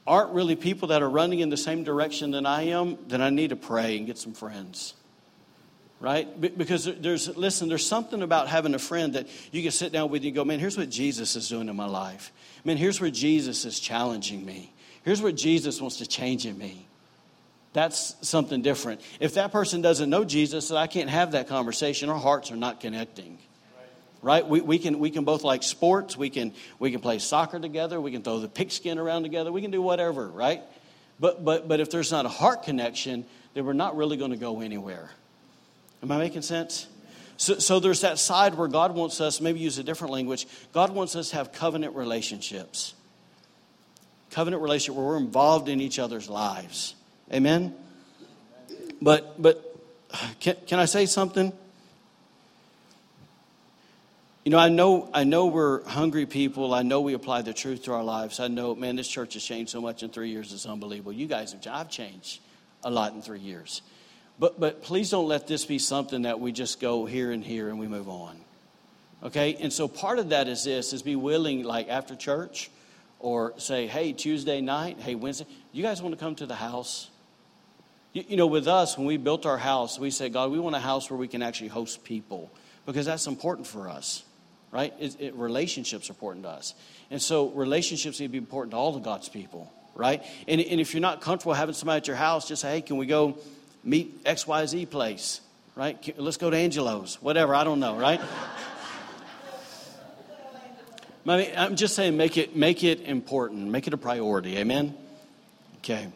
[0.06, 3.30] aren't really people that are running in the same direction than I am, then I
[3.30, 4.94] need to pray and get some friends.
[6.00, 6.38] Right?
[6.58, 10.22] Because there's, listen, there's something about having a friend that you can sit down with
[10.24, 12.30] and go, man, here's what Jesus is doing in my life.
[12.64, 14.72] Man, here's where Jesus is challenging me.
[15.04, 16.86] Here's what Jesus wants to change in me.
[17.72, 19.00] That's something different.
[19.18, 22.10] If that person doesn't know Jesus, I can't have that conversation.
[22.10, 23.38] Our hearts are not connecting
[24.24, 24.46] right?
[24.46, 26.16] We, we, can, we can both like sports.
[26.16, 28.00] We can, we can play soccer together.
[28.00, 29.52] We can throw the pigskin around together.
[29.52, 30.62] We can do whatever, right?
[31.20, 34.38] But, but, but if there's not a heart connection, then we're not really going to
[34.38, 35.10] go anywhere.
[36.02, 36.86] Am I making sense?
[37.36, 40.90] So, so there's that side where God wants us, maybe use a different language, God
[40.90, 42.94] wants us to have covenant relationships.
[44.30, 46.94] Covenant relationship where we're involved in each other's lives.
[47.32, 47.74] Amen?
[49.02, 49.62] But, but
[50.40, 51.52] can, can I say something?
[54.44, 56.74] You know, I know, I know we're hungry people.
[56.74, 58.40] I know we apply the truth to our lives.
[58.40, 60.52] I know, man, this church has changed so much in three years.
[60.52, 61.12] It's unbelievable.
[61.12, 62.40] You guys have, I've changed
[62.82, 63.80] a lot in three years.
[64.38, 67.70] But, but please don't let this be something that we just go here and here
[67.70, 68.38] and we move on.
[69.22, 69.56] Okay?
[69.58, 72.70] And so part of that is this, is be willing, like after church,
[73.20, 77.08] or say, hey, Tuesday night, hey, Wednesday, you guys want to come to the house?
[78.12, 80.76] You, you know, with us, when we built our house, we said, God, we want
[80.76, 82.50] a house where we can actually host people
[82.84, 84.22] because that's important for us
[84.74, 84.92] right?
[84.98, 86.74] It, it, relationships are important to us.
[87.08, 90.20] And so relationships need to be important to all of God's people, right?
[90.48, 92.96] And, and if you're not comfortable having somebody at your house, just say, hey, can
[92.96, 93.38] we go
[93.84, 95.40] meet XYZ place,
[95.76, 96.12] right?
[96.18, 98.20] Let's go to Angelo's, whatever, I don't know, right?
[101.26, 104.96] I mean, I'm just saying, make it, make it important, make it a priority, amen?
[105.78, 106.08] Okay.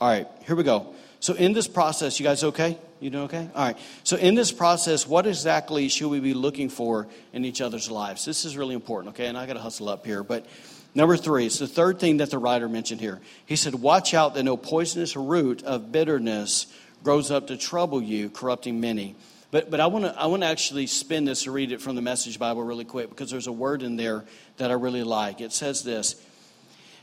[0.00, 0.92] All right, here we go.
[1.20, 2.76] So, in this process, you guys okay?
[3.04, 3.50] You doing okay?
[3.54, 3.76] All right.
[4.02, 8.24] So, in this process, what exactly should we be looking for in each other's lives?
[8.24, 9.26] This is really important, okay?
[9.26, 10.22] And I got to hustle up here.
[10.22, 10.46] But
[10.94, 13.20] number three, it's the third thing that the writer mentioned here.
[13.44, 16.66] He said, Watch out that no poisonous root of bitterness
[17.02, 19.16] grows up to trouble you, corrupting many,
[19.50, 22.02] But, but I want to I wanna actually spin this and read it from the
[22.02, 24.24] Message Bible really quick because there's a word in there
[24.56, 25.42] that I really like.
[25.42, 26.16] It says this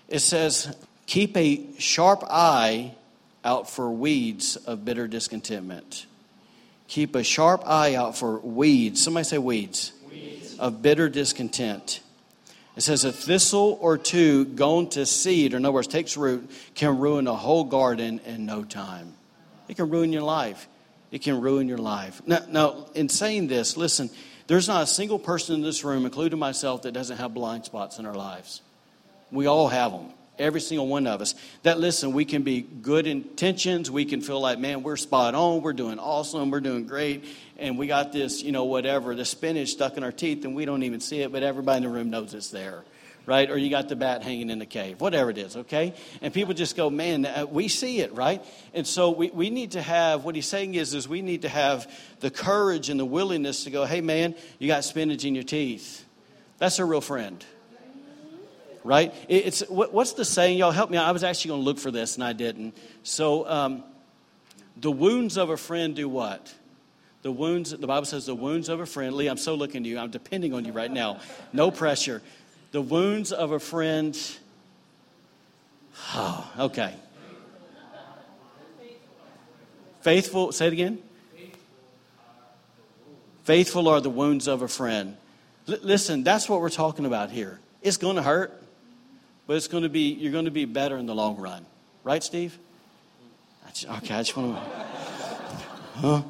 [0.08, 0.76] It says,
[1.06, 2.96] Keep a sharp eye
[3.44, 6.06] out for weeds of bitter discontentment.
[6.88, 9.02] Keep a sharp eye out for weeds.
[9.02, 9.94] Somebody say weeds.
[10.10, 10.58] weeds.
[10.60, 12.02] Of bitter discontent.
[12.76, 16.50] It says a thistle or two gone to seed, or in other words, takes root,
[16.74, 19.14] can ruin a whole garden in no time.
[19.68, 20.68] It can ruin your life.
[21.12, 22.22] It can ruin your life.
[22.26, 24.10] Now, now, in saying this, listen,
[24.48, 28.00] there's not a single person in this room, including myself, that doesn't have blind spots
[28.00, 28.62] in our lives.
[29.32, 30.12] We all have them.
[30.42, 31.36] Every single one of us.
[31.64, 33.92] That, listen, we can be good intentions.
[33.92, 35.62] We can feel like, man, we're spot on.
[35.62, 36.52] We're doing awesome.
[36.52, 37.26] We're doing great.
[37.58, 40.66] And we got this, you know, whatever, the spinach stuck in our teeth, and we
[40.66, 42.84] don't even see it, but everybody in the room knows it's there
[43.26, 43.50] right?
[43.52, 45.94] Or you got the bat hanging in the cave, whatever it is, okay?
[46.22, 48.44] And people just go, man, uh, we see it, right?
[48.74, 51.50] And so we, we need to have, what he's saying is, is we need to
[51.50, 55.44] have the courage and the willingness to go, hey, man, you got spinach in your
[55.44, 56.04] teeth.
[56.58, 57.46] That's a real friend
[58.84, 59.14] right?
[59.28, 60.58] It's what's the saying?
[60.58, 60.98] Y'all help me.
[60.98, 62.78] I was actually going to look for this and I didn't.
[63.04, 63.84] So, um,
[64.78, 66.54] the wounds of a friend do what?
[67.22, 67.72] The wounds.
[67.72, 69.16] The Bible says the wounds of a friend.
[69.16, 70.00] Lee, I'm so looking to you.
[70.00, 71.20] I'm depending on you right now.
[71.54, 72.22] No pressure.
[72.72, 74.18] The wounds of a friend.
[76.14, 76.96] Oh, okay.
[80.02, 80.52] Faithful.
[80.52, 81.00] Say it again.
[83.44, 85.18] Faithful are the wounds of a friend.
[85.68, 87.60] L- listen, that's what we're talking about here.
[87.82, 88.61] It's going to hurt
[89.52, 91.66] but it's going to be you're going to be better in the long run,
[92.06, 92.58] right, Steve?
[93.68, 94.62] Okay, I just want to.
[95.96, 96.22] Huh?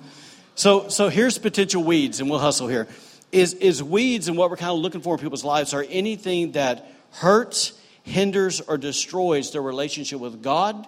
[0.56, 2.88] So, so here's potential weeds, and we'll hustle here.
[3.32, 6.54] Is is weeds and what we're kind of looking for in people's lives are anything
[6.54, 10.88] that hurts, hinders, or destroys their relationship with God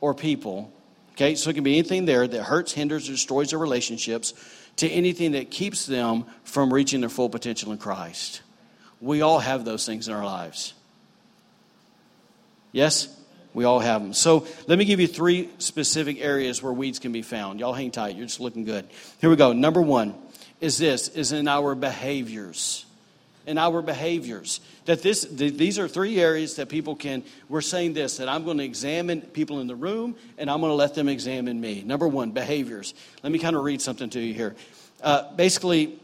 [0.00, 0.72] or people.
[1.12, 4.32] Okay, so it can be anything there that hurts, hinders, or destroys their relationships
[4.76, 8.40] to anything that keeps them from reaching their full potential in Christ.
[8.98, 10.72] We all have those things in our lives.
[12.74, 13.06] Yes?
[13.54, 14.12] We all have them.
[14.12, 17.60] So let me give you three specific areas where weeds can be found.
[17.60, 18.16] Y'all hang tight.
[18.16, 18.84] You're just looking good.
[19.20, 19.52] Here we go.
[19.52, 20.16] Number one
[20.60, 22.84] is this is in our behaviors.
[23.46, 24.58] In our behaviors.
[24.86, 28.58] That this these are three areas that people can we're saying this that I'm going
[28.58, 31.84] to examine people in the room and I'm going to let them examine me.
[31.86, 32.92] Number one, behaviors.
[33.22, 34.56] Let me kind of read something to you here.
[35.00, 36.00] Uh, basically,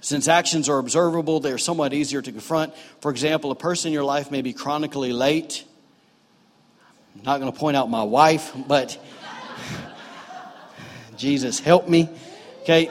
[0.00, 2.74] since actions are observable, they are somewhat easier to confront.
[3.00, 5.64] For example, a person in your life may be chronically late
[7.24, 8.98] not going to point out my wife, but
[11.16, 12.10] Jesus help me.
[12.62, 12.90] Okay.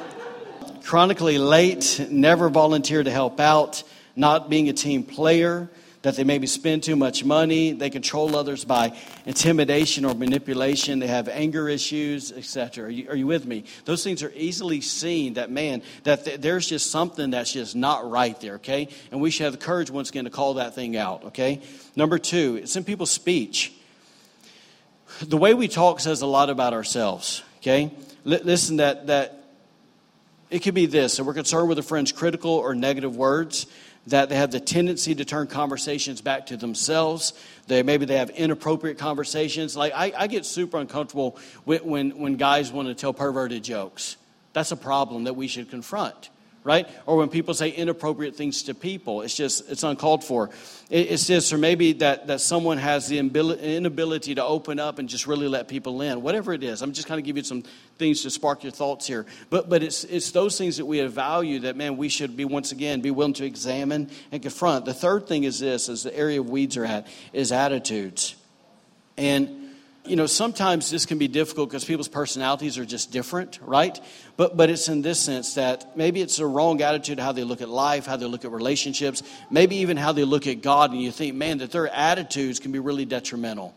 [0.83, 3.83] Chronically late, never volunteer to help out,
[4.15, 5.69] not being a team player,
[6.01, 11.07] that they maybe spend too much money, they control others by intimidation or manipulation, they
[11.07, 12.87] have anger issues, etc.
[12.87, 13.63] Are you, are you with me?
[13.85, 18.09] Those things are easily seen that, man, that th- there's just something that's just not
[18.09, 18.89] right there, okay?
[19.11, 21.61] And we should have the courage once again to call that thing out, okay?
[21.95, 23.71] Number two, it's in people's speech
[25.21, 27.91] the way we talk says a lot about ourselves, okay?
[28.25, 29.43] L- listen, that, that
[30.49, 33.67] it could be this that we're concerned with a friend's critical or negative words,
[34.07, 37.33] that they have the tendency to turn conversations back to themselves.
[37.67, 39.77] They, maybe they have inappropriate conversations.
[39.77, 44.17] Like, I, I get super uncomfortable when, when, when guys want to tell perverted jokes.
[44.51, 46.29] That's a problem that we should confront
[46.63, 46.87] right?
[47.05, 50.49] Or when people say inappropriate things to people, it's just, it's uncalled for.
[50.89, 55.27] it's just, or maybe that, that someone has the inability to open up and just
[55.27, 56.81] really let people in, whatever it is.
[56.81, 57.63] I'm just kind of give you some
[57.97, 59.25] things to spark your thoughts here.
[59.49, 62.71] But, but it's, it's those things that we value that, man, we should be, once
[62.71, 64.85] again, be willing to examine and confront.
[64.85, 68.35] The third thing is this, is the area of weeds are at, is attitudes.
[69.17, 69.62] And
[70.05, 73.97] you know, sometimes this can be difficult because people's personalities are just different, right?
[74.35, 77.61] But, but it's in this sense that maybe it's a wrong attitude how they look
[77.61, 81.01] at life, how they look at relationships, maybe even how they look at God, and
[81.01, 83.73] you think, man, that their attitudes can be really detrimental.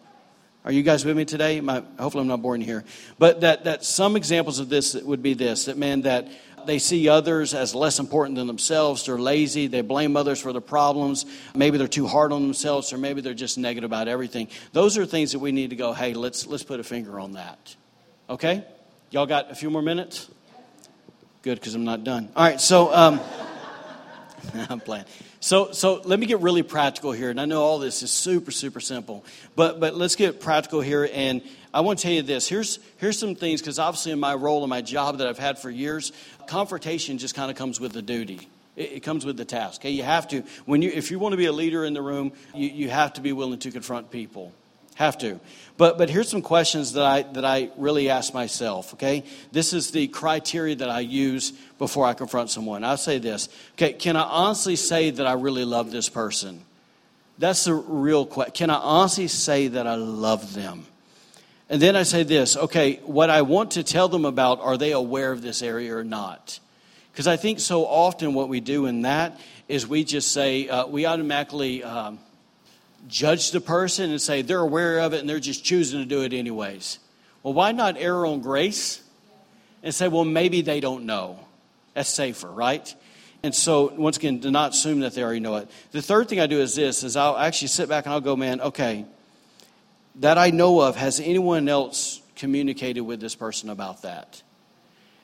[0.64, 1.61] Are you guys with me today?
[1.61, 2.83] My, hopefully, I'm not boring here.
[3.20, 6.27] But that, that some examples of this would be this that, man, that
[6.67, 9.07] they see others as less important than themselves.
[9.07, 9.67] They're lazy.
[9.67, 11.27] They blame others for the problems.
[11.55, 14.49] Maybe they're too hard on themselves, or maybe they're just negative about everything.
[14.73, 17.33] Those are things that we need to go, hey, let's, let's put a finger on
[17.33, 17.77] that.
[18.29, 18.64] Okay?
[19.11, 20.29] Y'all got a few more minutes?
[21.43, 22.29] Good, because I'm not done.
[22.35, 23.21] All right, so um,
[24.69, 25.05] I'm playing.
[25.39, 28.51] So, so let me get really practical here, and I know all this is super,
[28.51, 31.09] super simple, but but let's get practical here.
[31.12, 31.41] And
[31.77, 32.49] I want to tell you this.
[32.49, 35.59] Here's here's some things because obviously in my role and my job that I've had
[35.59, 36.11] for years,
[36.47, 38.49] confrontation just kind of comes with the duty.
[38.77, 39.83] It, it comes with the task.
[39.83, 42.01] Okay, you have to when you if you want to be a leader in the
[42.01, 44.55] room, you, you have to be willing to confront people.
[44.95, 45.39] Have to.
[45.77, 49.24] But, but here's some questions that I, that I really ask myself, okay?
[49.53, 52.83] This is the criteria that I use before I confront someone.
[52.85, 56.62] I say this, okay, can I honestly say that I really love this person?
[57.37, 58.55] That's the real question.
[58.55, 60.87] Can I honestly say that I love them?
[61.69, 64.93] And then I say this, okay, what I want to tell them about, are they
[64.93, 66.61] aware of this area or not?
[67.11, 70.87] Because I think so often what we do in that is we just say, uh,
[70.87, 72.21] we automatically um,
[73.09, 76.23] judge the person and say they're aware of it and they're just choosing to do
[76.23, 77.01] it anyways.
[77.43, 79.03] Well, why not err on grace
[79.83, 81.41] and say, well, maybe they don't know?
[81.95, 82.95] That's safer, right?
[83.43, 85.71] And so, once again, do not assume that they already know it.
[85.93, 88.35] The third thing I do is this: is I'll actually sit back and I'll go,
[88.35, 89.05] man, okay,
[90.17, 94.43] that I know of, has anyone else communicated with this person about that?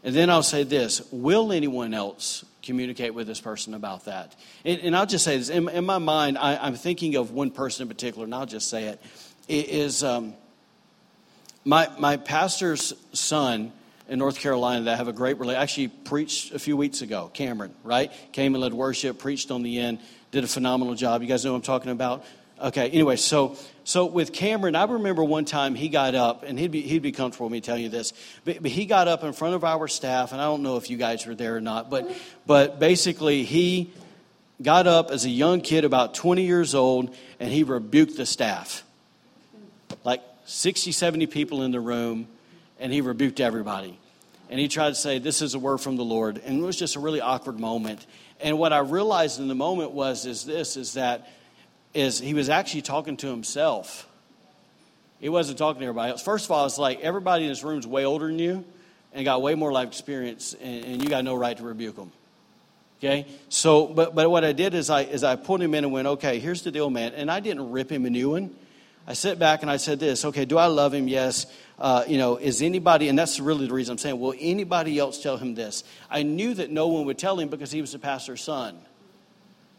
[0.05, 4.35] And then I'll say this: Will anyone else communicate with this person about that.
[4.65, 7.51] And, and I'll just say this in, in my mind, I, am thinking of one
[7.51, 9.03] person in particular, and I'll just say it.
[9.49, 10.35] It is um,
[11.65, 13.73] my, my pastor's son
[14.09, 15.63] in North Carolina that I have a great relationship.
[15.63, 18.11] Actually, preached a few weeks ago, Cameron, right?
[18.33, 19.99] Came and led worship, preached on the end,
[20.31, 21.23] did a phenomenal job.
[21.23, 22.25] You guys know what I'm talking about?
[22.61, 26.71] Okay, anyway, so so with Cameron, I remember one time he got up, and he'd
[26.71, 28.13] be, he'd be comfortable with me telling you this,
[28.45, 30.89] but, but, he got up in front of our staff, and I don't know if
[30.89, 32.11] you guys were there or not, but,
[32.47, 33.93] but basically he
[34.63, 38.85] got up as a young kid, about 20 years old, and he rebuked the staff.
[40.05, 42.29] Like 60, 70 people in the room,
[42.79, 43.99] and he rebuked everybody.
[44.49, 46.41] And he tried to say, This is a word from the Lord.
[46.45, 48.07] And it was just a really awkward moment.
[48.41, 51.29] And what I realized in the moment was, is this, is that
[51.95, 54.09] is he was actually talking to himself.
[55.21, 56.23] He wasn't talking to everybody else.
[56.23, 58.65] First of all, it's like everybody in this room is way older than you
[59.13, 62.11] and got way more life experience, and, and you got no right to rebuke them.
[62.99, 63.27] Okay?
[63.49, 66.09] So, but, but what I did is I, is I pulled him in and went,
[66.09, 67.13] okay, here's the deal, man.
[67.15, 68.55] And I didn't rip him a new one.
[69.07, 71.09] I sat back and I said this, okay, do I love him?
[71.09, 71.47] Yes.
[71.79, 75.21] Uh, you know, is anybody, and that's really the reason I'm saying, will anybody else
[75.21, 75.83] tell him this?
[76.09, 78.79] I knew that no one would tell him because he was the pastor's son.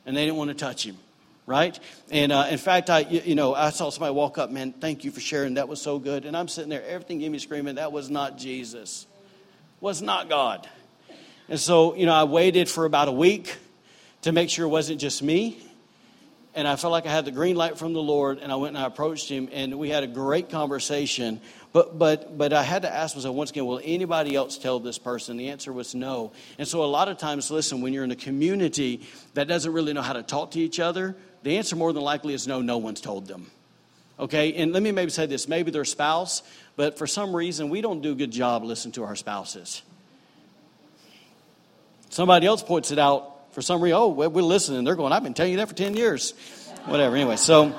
[0.05, 0.97] And they didn't want to touch him
[1.45, 1.77] right?
[2.11, 5.11] And uh, in fact, I you know I saw somebody walk up, man, thank you
[5.11, 5.55] for sharing.
[5.55, 6.25] That was so good.
[6.25, 9.07] And I'm sitting there, everything gave me screaming, that was not Jesus,
[9.79, 10.67] was not God.
[11.49, 13.57] And so you know, I waited for about a week
[14.23, 15.61] to make sure it wasn't just me.
[16.55, 18.75] And I felt like I had the green light from the Lord, and I went
[18.75, 21.41] and I approached him, and we had a great conversation.
[21.71, 24.99] But, but, but I had to ask myself once again, will anybody else tell this
[24.99, 25.37] person?
[25.37, 26.31] The answer was no.
[26.59, 29.01] And so, a lot of times, listen, when you're in a community
[29.33, 32.33] that doesn't really know how to talk to each other, the answer more than likely
[32.33, 33.51] is no, no one's told them.
[34.19, 36.43] Okay, and let me maybe say this maybe their spouse,
[36.75, 39.81] but for some reason we don't do a good job listening to our spouses.
[42.09, 44.83] Somebody else points it out for some reason, oh, we're listening.
[44.83, 46.31] They're going, I've been telling you that for 10 years.
[46.85, 47.73] Whatever, anyway, so.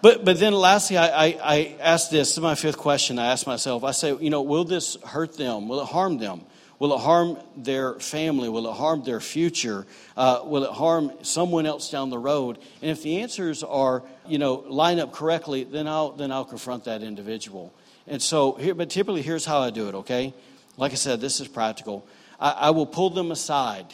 [0.00, 3.32] But, but then lastly, I, I, I asked this, this is my fifth question I
[3.32, 3.82] asked myself.
[3.82, 5.68] I say, you know, will this hurt them?
[5.68, 6.42] Will it harm them?
[6.78, 8.48] Will it harm their family?
[8.48, 9.84] Will it harm their future?
[10.16, 12.58] Uh, will it harm someone else down the road?
[12.80, 16.84] And if the answers are, you know, line up correctly, then I'll then I'll confront
[16.84, 17.72] that individual.
[18.06, 19.94] And so here, but typically here's how I do it.
[19.96, 20.34] Okay,
[20.76, 22.06] like I said, this is practical.
[22.38, 23.86] I, I will pull them aside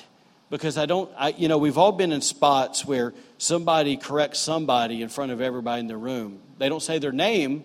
[0.50, 1.10] because I don't.
[1.16, 5.40] I, you know, we've all been in spots where somebody corrects somebody in front of
[5.40, 6.40] everybody in the room.
[6.58, 7.64] They don't say their name,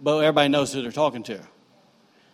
[0.00, 1.40] but everybody knows who they're talking to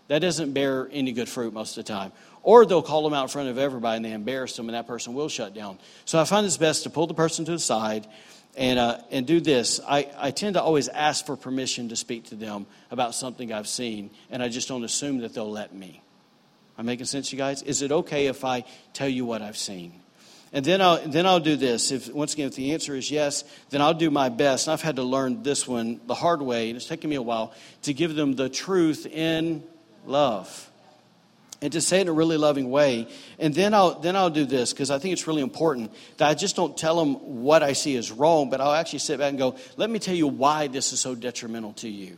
[0.08, 2.12] that doesn't bear any good fruit most of the time.
[2.42, 4.86] Or they'll call them out in front of everybody and they embarrass them, and that
[4.86, 5.78] person will shut down.
[6.04, 8.06] So I find it's best to pull the person to the side
[8.56, 9.80] and, uh, and do this.
[9.86, 13.68] I, I tend to always ask for permission to speak to them about something I've
[13.68, 16.02] seen, and I just don't assume that they'll let me.
[16.78, 17.62] I'm I making sense, you guys?
[17.62, 19.92] Is it okay if I tell you what I've seen?
[20.52, 21.92] And then I'll, then I'll do this.
[21.92, 24.66] If, once again, if the answer is yes, then I'll do my best.
[24.66, 27.22] And I've had to learn this one the hard way, and it's taken me a
[27.22, 27.52] while
[27.82, 29.62] to give them the truth in
[30.08, 30.70] love.
[31.60, 33.08] And to say it in a really loving way.
[33.38, 36.34] And then I'll, then I'll do this because I think it's really important that I
[36.34, 39.38] just don't tell them what I see is wrong, but I'll actually sit back and
[39.38, 42.16] go, let me tell you why this is so detrimental to you.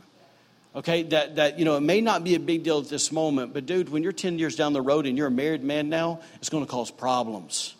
[0.75, 3.53] Okay, that, that, you know, it may not be a big deal at this moment,
[3.53, 6.21] but dude, when you're 10 years down the road and you're a married man now,
[6.35, 7.75] it's going to cause problems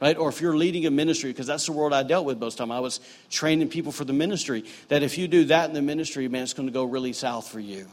[0.00, 0.16] right?
[0.16, 2.58] Or if you're leading a ministry, because that's the world I dealt with most of
[2.58, 2.72] the time.
[2.72, 4.64] I was training people for the ministry.
[4.88, 7.48] That if you do that in the ministry, man, it's going to go really south
[7.48, 7.86] for you.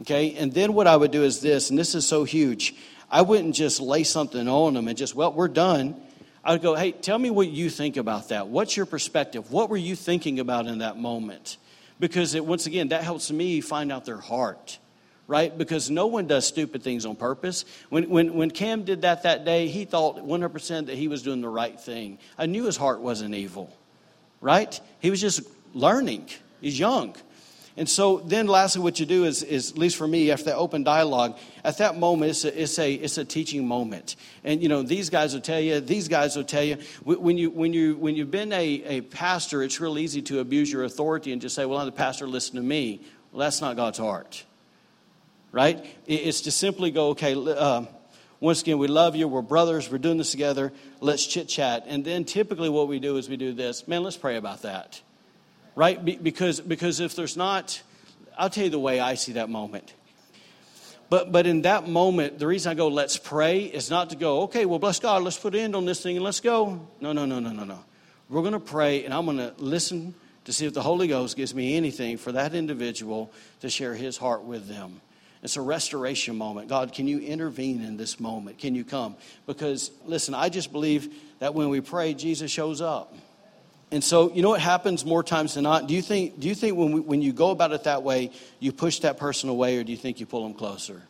[0.00, 2.74] Okay, and then what I would do is this, and this is so huge.
[3.10, 6.00] I wouldn't just lay something on them and just, well, we're done.
[6.42, 8.48] I would go, hey, tell me what you think about that.
[8.48, 9.52] What's your perspective?
[9.52, 11.58] What were you thinking about in that moment?
[12.00, 14.78] Because it, once again, that helps me find out their heart,
[15.28, 15.56] right?
[15.56, 17.64] Because no one does stupid things on purpose.
[17.90, 21.42] When, when, when Cam did that that day, he thought 100% that he was doing
[21.42, 22.18] the right thing.
[22.36, 23.76] I knew his heart wasn't evil,
[24.40, 24.80] right?
[24.98, 25.42] He was just
[25.74, 26.28] learning.
[26.60, 27.14] He's young.
[27.76, 30.56] And so then lastly, what you do is, is at least for me, after that
[30.56, 34.16] open dialogue, at that moment, it's a, it's a, it's a teaching moment.
[34.44, 36.76] And, you know, these guys will tell you, these guys will tell you.
[37.04, 40.70] When, you, when, you, when you've been a, a pastor, it's real easy to abuse
[40.70, 43.00] your authority and just say, well, I'm the pastor, listen to me.
[43.30, 44.44] Well, that's not God's heart,
[45.50, 45.82] right?
[46.06, 47.86] It's to simply go, okay, uh,
[48.40, 49.28] once again, we love you.
[49.28, 49.90] We're brothers.
[49.90, 50.72] We're doing this together.
[51.00, 51.84] Let's chit chat.
[51.86, 53.88] And then typically what we do is we do this.
[53.88, 55.00] Man, let's pray about that.
[55.74, 56.22] Right?
[56.22, 57.82] Because, because if there's not,
[58.36, 59.94] I'll tell you the way I see that moment.
[61.08, 64.42] But, but in that moment, the reason I go, let's pray, is not to go,
[64.42, 66.80] okay, well, bless God, let's put an end on this thing and let's go.
[67.00, 67.78] No, no, no, no, no, no.
[68.30, 70.14] We're going to pray and I'm going to listen
[70.44, 74.16] to see if the Holy Ghost gives me anything for that individual to share his
[74.16, 75.00] heart with them.
[75.42, 76.68] It's a restoration moment.
[76.68, 78.58] God, can you intervene in this moment?
[78.58, 79.16] Can you come?
[79.46, 83.14] Because, listen, I just believe that when we pray, Jesus shows up.
[83.92, 85.86] And so, you know what happens more times than not?
[85.86, 88.30] Do you think, do you think when, we, when you go about it that way,
[88.58, 91.02] you push that person away, or do you think you pull them closer?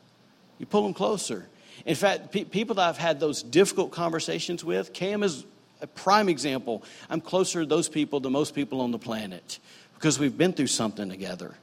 [0.59, 1.47] You pull them closer.
[1.87, 5.45] In fact, pe- people that I've had those difficult conversations with, Cam is
[5.81, 6.83] a prime example.
[7.09, 9.61] I'm closer to those people than most people on the planet
[9.95, 11.55] because we've been through something together.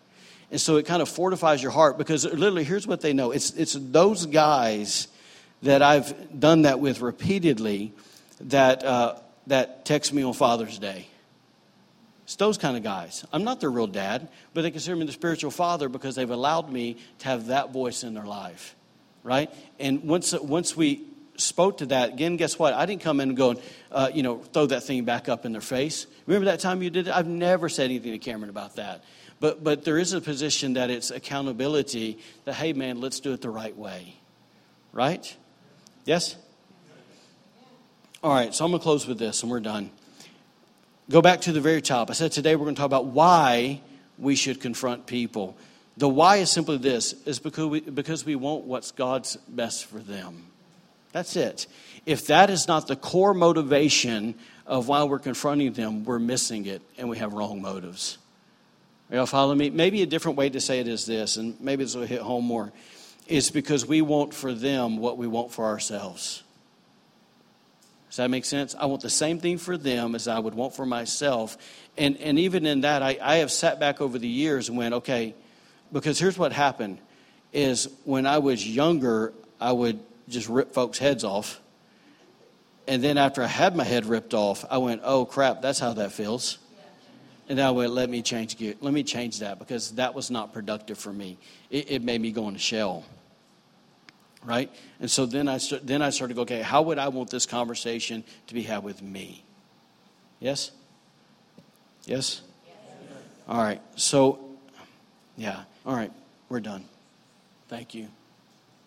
[0.51, 3.51] And so it kind of fortifies your heart because literally, here's what they know it's,
[3.51, 5.09] it's those guys
[5.63, 7.91] that I've done that with repeatedly
[8.39, 9.15] that, uh,
[9.49, 11.07] that text me on Father's Day.
[12.23, 13.25] It's those kind of guys.
[13.33, 16.71] I'm not their real dad, but they consider me the spiritual father because they've allowed
[16.71, 18.75] me to have that voice in their life,
[19.23, 19.51] right?
[19.79, 21.01] And once, once we
[21.37, 22.75] spoke to that, again, guess what?
[22.75, 23.55] I didn't come in and go,
[23.91, 26.05] uh, you know, throw that thing back up in their face.
[26.27, 27.15] Remember that time you did it?
[27.15, 29.03] I've never said anything to Cameron about that.
[29.39, 33.41] But, but there is a position that it's accountability that, hey, man, let's do it
[33.41, 34.13] the right way.
[34.91, 35.35] Right?
[36.05, 36.35] Yes?
[38.21, 39.91] All right, so I'm going to close with this and we're done.
[41.09, 42.09] Go back to the very top.
[42.09, 43.79] I said today we're going to talk about why
[44.17, 45.55] we should confront people.
[45.95, 49.99] The why is simply this is because we, because we want what's God's best for
[49.99, 50.47] them.
[51.13, 51.65] That's it.
[52.05, 54.35] If that is not the core motivation
[54.67, 58.17] of why we're confronting them, we're missing it and we have wrong motives.
[59.09, 59.69] Are y'all follow me?
[59.69, 62.43] Maybe a different way to say it is this, and maybe this will hit home
[62.43, 62.73] more.
[63.27, 66.43] It's because we want for them what we want for ourselves.
[68.09, 68.75] Does that make sense?
[68.77, 71.57] I want the same thing for them as I would want for myself.
[71.95, 74.95] And, and even in that, I, I have sat back over the years and went,
[74.95, 75.35] okay,
[75.93, 76.97] because here's what happened
[77.53, 81.59] is when I was younger, I would just rip folks' heads off.
[82.87, 85.93] And then after I had my head ripped off, I went, oh crap, that's how
[85.93, 86.57] that feels.
[87.47, 88.55] And I went, let me change.
[88.81, 91.37] Let me change that because that was not productive for me.
[91.69, 93.03] It, it made me go in a shell.
[94.43, 94.71] Right?
[94.99, 97.45] And so then I, then I started to go, okay, how would I want this
[97.45, 99.43] conversation to be had with me?
[100.39, 100.71] Yes?
[102.05, 102.41] Yes?
[103.47, 103.81] All right.
[103.95, 104.39] So,
[105.37, 105.63] yeah.
[105.85, 106.11] All right.
[106.47, 106.85] We're done.
[107.67, 108.07] Thank you.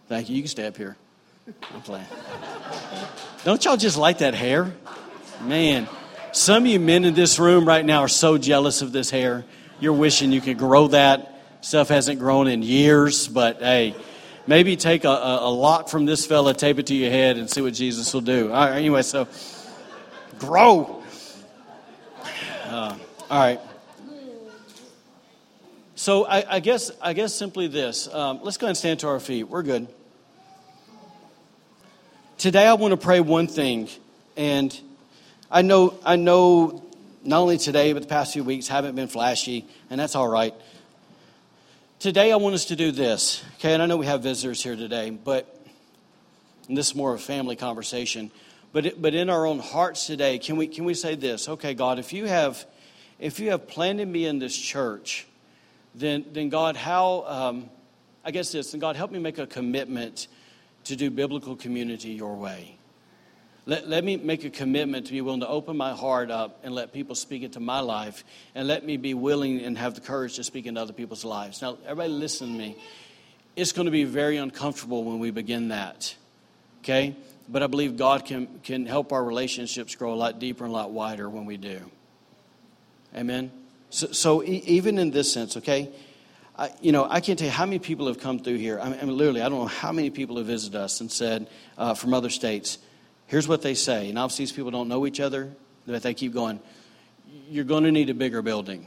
[0.09, 0.37] Thank you.
[0.37, 0.97] You can stay up here.
[1.75, 2.07] I'm playing.
[3.45, 4.73] Don't y'all just like that hair?
[5.43, 5.89] Man.
[6.33, 9.45] Some of you men in this room right now are so jealous of this hair.
[9.81, 11.29] You're wishing you could grow that.
[11.61, 13.95] Stuff hasn't grown in years, but hey,
[14.47, 17.61] maybe take a, a, lock from this fella, tape it to your head, and see
[17.61, 18.53] what Jesus will do.
[18.53, 19.29] All right, anyway, so
[20.39, 21.03] grow.
[22.67, 22.97] Uh,
[23.31, 23.61] all right.
[25.95, 28.13] So I, I, guess I guess simply this.
[28.13, 29.45] Um, let's go and stand to our feet.
[29.45, 29.87] We're good.
[32.39, 33.89] Today I want to pray one thing,
[34.37, 34.79] and
[35.49, 36.83] I know, I know
[37.23, 40.55] not only today, but the past few weeks haven't been flashy, and that's all right.
[42.03, 43.75] Today, I want us to do this, okay?
[43.75, 45.65] And I know we have visitors here today, but
[46.69, 48.33] this is more of a family conversation.
[48.73, 51.49] But, it, but in our own hearts today, can we, can we say this?
[51.49, 52.67] Okay, God, if you have,
[53.21, 55.29] if you have planted me in this church,
[55.95, 57.71] then, then God, how, um,
[58.25, 60.27] I guess this, and God, help me make a commitment
[60.83, 62.79] to do biblical community your way.
[63.65, 66.75] Let, let me make a commitment to be willing to open my heart up and
[66.75, 70.35] let people speak into my life, and let me be willing and have the courage
[70.37, 71.63] to speak into other people's lives.
[71.63, 72.77] Now, everybody, listen to me.
[73.55, 76.17] It's going to be very uncomfortable when we begin that,
[76.83, 77.15] okay?
[77.49, 80.77] But I believe God can, can help our relationships grow a lot deeper and a
[80.77, 81.81] lot wider when we do.
[83.15, 83.53] Amen?
[83.91, 85.91] So, so e- even in this sense, okay?
[86.57, 88.81] I, you know, I can't tell you how many people have come through here.
[88.81, 91.95] I mean, literally, I don't know how many people have visited us and said uh,
[91.95, 92.79] from other states,
[93.33, 95.51] Here's what they say, and obviously these people don't know each other,
[95.87, 96.61] but they keep going.
[97.49, 98.87] You're going to need a bigger building.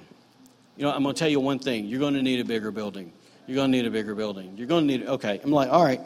[0.77, 1.87] You know, I'm going to tell you one thing.
[1.87, 3.11] You're going to need a bigger building.
[3.47, 4.53] You're going to need a bigger building.
[4.55, 5.41] You're going to need, okay.
[5.43, 5.99] I'm like, all right.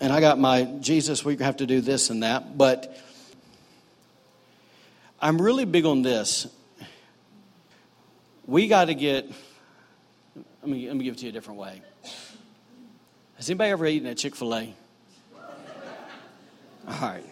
[0.00, 2.56] And I got my, Jesus, we have to do this and that.
[2.56, 2.98] But
[5.20, 6.46] I'm really big on this.
[8.46, 9.30] We got to get,
[10.62, 11.82] Let me, let me give it to you a different way.
[13.36, 14.74] Has anybody ever eaten at Chick fil A?
[16.88, 17.24] All right.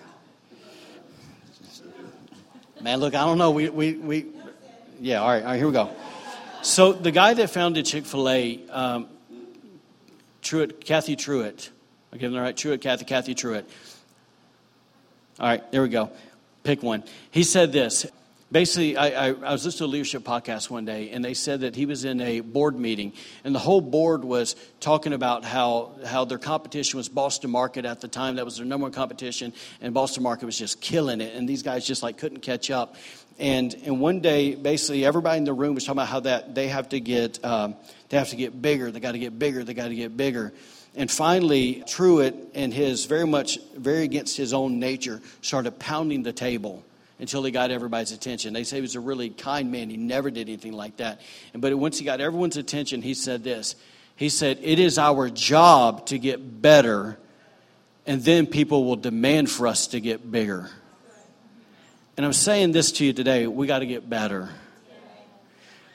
[2.81, 3.51] Man, look, I don't know.
[3.51, 4.27] We, we, we,
[5.01, 5.91] yeah, all right, all right, here we go.
[6.63, 9.09] So the guy that founded Chick fil A, um,
[10.43, 11.71] Truett, Cathy Truett,
[12.13, 12.57] I'm get it right?
[12.57, 13.69] Truett, Cathy, Cathy Truett.
[15.41, 16.11] All right, there we go.
[16.63, 17.05] Pick one.
[17.31, 18.07] He said this.
[18.51, 21.61] Basically, I, I, I, was listening to a leadership podcast one day, and they said
[21.61, 23.13] that he was in a board meeting,
[23.45, 28.01] and the whole board was talking about how, how their competition was Boston Market at
[28.01, 28.37] the time.
[28.37, 31.63] That was their number one competition, and Boston Market was just killing it, and these
[31.63, 32.97] guys just like couldn't catch up.
[33.39, 36.69] And, and one day, basically, everybody in the room was talking about how that they
[36.69, 37.77] have to get um,
[38.09, 38.91] they have to get bigger.
[38.91, 39.63] They got to get bigger.
[39.63, 40.55] They got to get bigger.
[40.97, 46.33] And finally, Truett, and his very much, very against his own nature, started pounding the
[46.33, 46.83] table
[47.19, 48.53] until he got everybody's attention.
[48.53, 49.91] They say he was a really kind man.
[49.91, 51.21] He never did anything like that.
[51.55, 53.75] But once he got everyone's attention, he said this.
[54.17, 57.19] He said, It is our job to get better,
[58.07, 60.71] and then people will demand for us to get bigger.
[62.17, 64.49] And I'm saying this to you today we got to get better.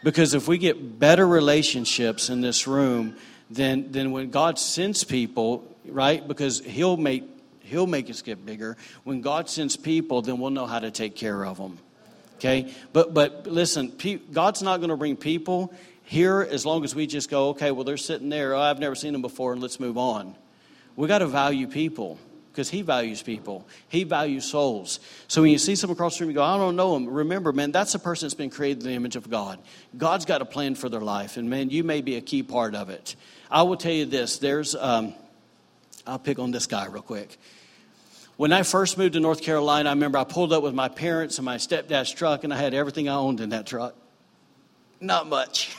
[0.03, 3.15] Because if we get better relationships in this room,
[3.49, 6.25] then, then when God sends people, right?
[6.25, 7.23] Because He'll make
[7.63, 8.77] He'll make us get bigger.
[9.03, 11.79] When God sends people, then we'll know how to take care of them.
[12.35, 12.73] Okay?
[12.91, 13.93] But but listen,
[14.31, 17.83] God's not going to bring people here as long as we just go, okay, well
[17.83, 18.53] they're sitting there.
[18.53, 20.35] Oh, I've never seen them before, and let's move on.
[20.95, 22.19] We got to value people
[22.51, 23.65] because he values people.
[23.87, 24.99] He values souls.
[25.27, 27.07] So when you see someone across the room, you go, I don't know him.
[27.07, 29.59] Remember, man, that's a person that's been created in the image of God.
[29.97, 32.75] God's got a plan for their life, and man, you may be a key part
[32.75, 33.15] of it.
[33.49, 34.37] I will tell you this.
[34.37, 35.15] There's, um,
[36.05, 37.37] I'll pick on this guy real quick.
[38.35, 41.37] When I first moved to North Carolina, I remember I pulled up with my parents
[41.37, 43.95] and my stepdad's truck, and I had everything I owned in that truck.
[44.99, 45.75] Not much.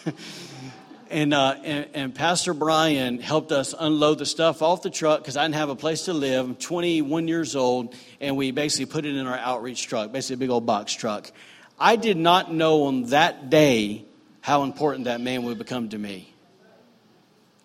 [1.10, 5.36] and, uh, and, and, Pastor Brian helped us unload the stuff off the truck because
[5.36, 6.46] I didn't have a place to live.
[6.46, 10.38] I'm 21 years old, and we basically put it in our outreach truck, basically a
[10.38, 11.30] big old box truck.
[11.78, 14.04] I did not know on that day
[14.40, 16.32] how important that man would become to me.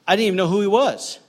[0.07, 1.19] I didn't even know who he was.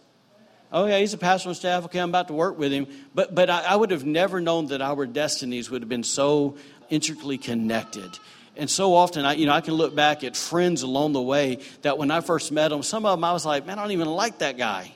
[0.72, 1.84] Oh, yeah, he's a pastor on staff.
[1.86, 2.86] Okay, I'm about to work with him.
[3.14, 6.56] But, but I, I would have never known that our destinies would have been so
[6.90, 8.18] intricately connected.
[8.56, 11.58] And so often, I, you know, I can look back at friends along the way
[11.82, 13.92] that when I first met them, some of them I was like, man, I don't
[13.92, 14.92] even like that guy.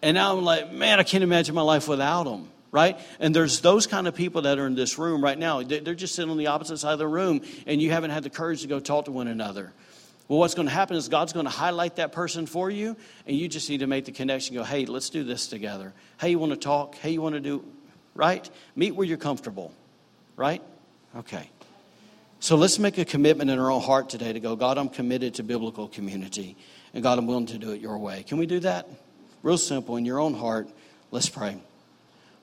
[0.00, 2.98] And now I'm like, man, I can't imagine my life without him, right?
[3.18, 5.62] And there's those kind of people that are in this room right now.
[5.62, 8.30] They're just sitting on the opposite side of the room, and you haven't had the
[8.30, 9.72] courage to go talk to one another.
[10.28, 13.34] Well, what's going to happen is God's going to highlight that person for you, and
[13.34, 14.54] you just need to make the connection.
[14.54, 15.94] Go, hey, let's do this together.
[16.20, 16.94] Hey, you want to talk?
[16.96, 17.64] Hey, you want to do,
[18.14, 18.48] right?
[18.76, 19.72] Meet where you're comfortable,
[20.36, 20.62] right?
[21.16, 21.48] Okay.
[22.40, 25.34] So let's make a commitment in our own heart today to go, God, I'm committed
[25.36, 26.56] to biblical community.
[26.92, 28.22] And God, I'm willing to do it your way.
[28.22, 28.86] Can we do that?
[29.42, 30.68] Real simple, in your own heart.
[31.10, 31.56] Let's pray.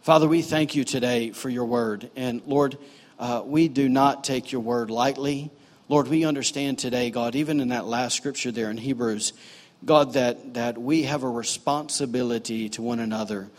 [0.01, 2.09] Father, we thank you today for your word.
[2.15, 2.77] And Lord,
[3.19, 5.51] uh, we do not take your word lightly.
[5.88, 9.33] Lord, we understand today, God, even in that last scripture there in Hebrews,
[9.86, 13.49] God, that, that we have a responsibility to one another.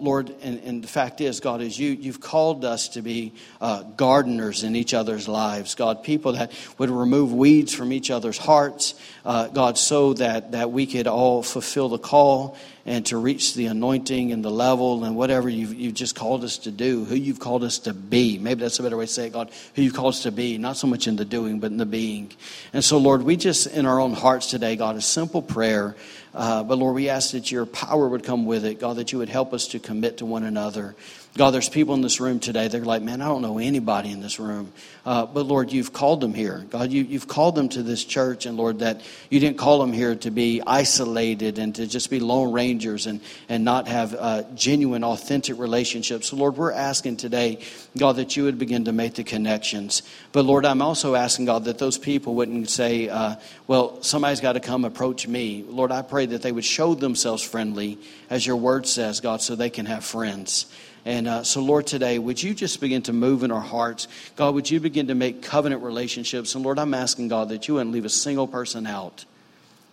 [0.00, 3.82] Lord, and, and, the fact is, God, is you, you've called us to be uh,
[3.82, 5.74] gardeners in each other's lives.
[5.74, 8.94] God, people that would remove weeds from each other's hearts.
[9.24, 13.66] Uh, God, so that, that we could all fulfill the call and to reach the
[13.66, 17.38] anointing and the level and whatever you've, you've just called us to do, who you've
[17.38, 18.38] called us to be.
[18.38, 20.56] Maybe that's a better way to say it, God, who you've called us to be,
[20.58, 22.32] not so much in the doing, but in the being.
[22.72, 25.94] And so, Lord, we just, in our own hearts today, God, a simple prayer.
[26.34, 29.18] Uh, but Lord, we ask that your power would come with it, God, that you
[29.18, 30.94] would help us to commit to one another.
[31.36, 34.20] God, there's people in this room today, they're like, man, I don't know anybody in
[34.20, 34.72] this room.
[35.06, 36.66] Uh, but Lord, you've called them here.
[36.70, 39.00] God, you, you've called them to this church, and Lord, that
[39.30, 43.20] you didn't call them here to be isolated and to just be lone rangers and,
[43.48, 46.28] and not have uh, genuine, authentic relationships.
[46.28, 47.60] So, Lord, we're asking today,
[47.96, 50.02] God, that you would begin to make the connections.
[50.32, 53.36] But Lord, I'm also asking, God, that those people wouldn't say, uh,
[53.68, 55.64] well, somebody's got to come approach me.
[55.66, 59.54] Lord, I pray that they would show themselves friendly, as your word says, God, so
[59.54, 60.66] they can have friends.
[61.04, 64.06] And uh, so, Lord, today, would you just begin to move in our hearts?
[64.36, 66.54] God, would you begin to make covenant relationships?
[66.54, 69.24] And Lord, I'm asking, God, that you wouldn't leave a single person out.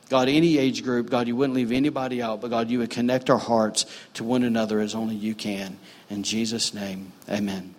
[0.09, 3.29] God, any age group, God, you wouldn't leave anybody out, but God, you would connect
[3.29, 5.77] our hearts to one another as only you can.
[6.09, 7.75] In Jesus' name, amen.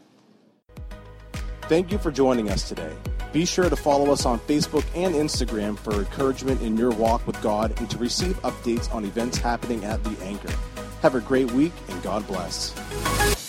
[1.63, 2.95] Thank you for joining us today.
[3.33, 7.41] Be sure to follow us on Facebook and Instagram for encouragement in your walk with
[7.43, 10.55] God and to receive updates on events happening at The Anchor.
[11.03, 13.48] Have a great week and God bless.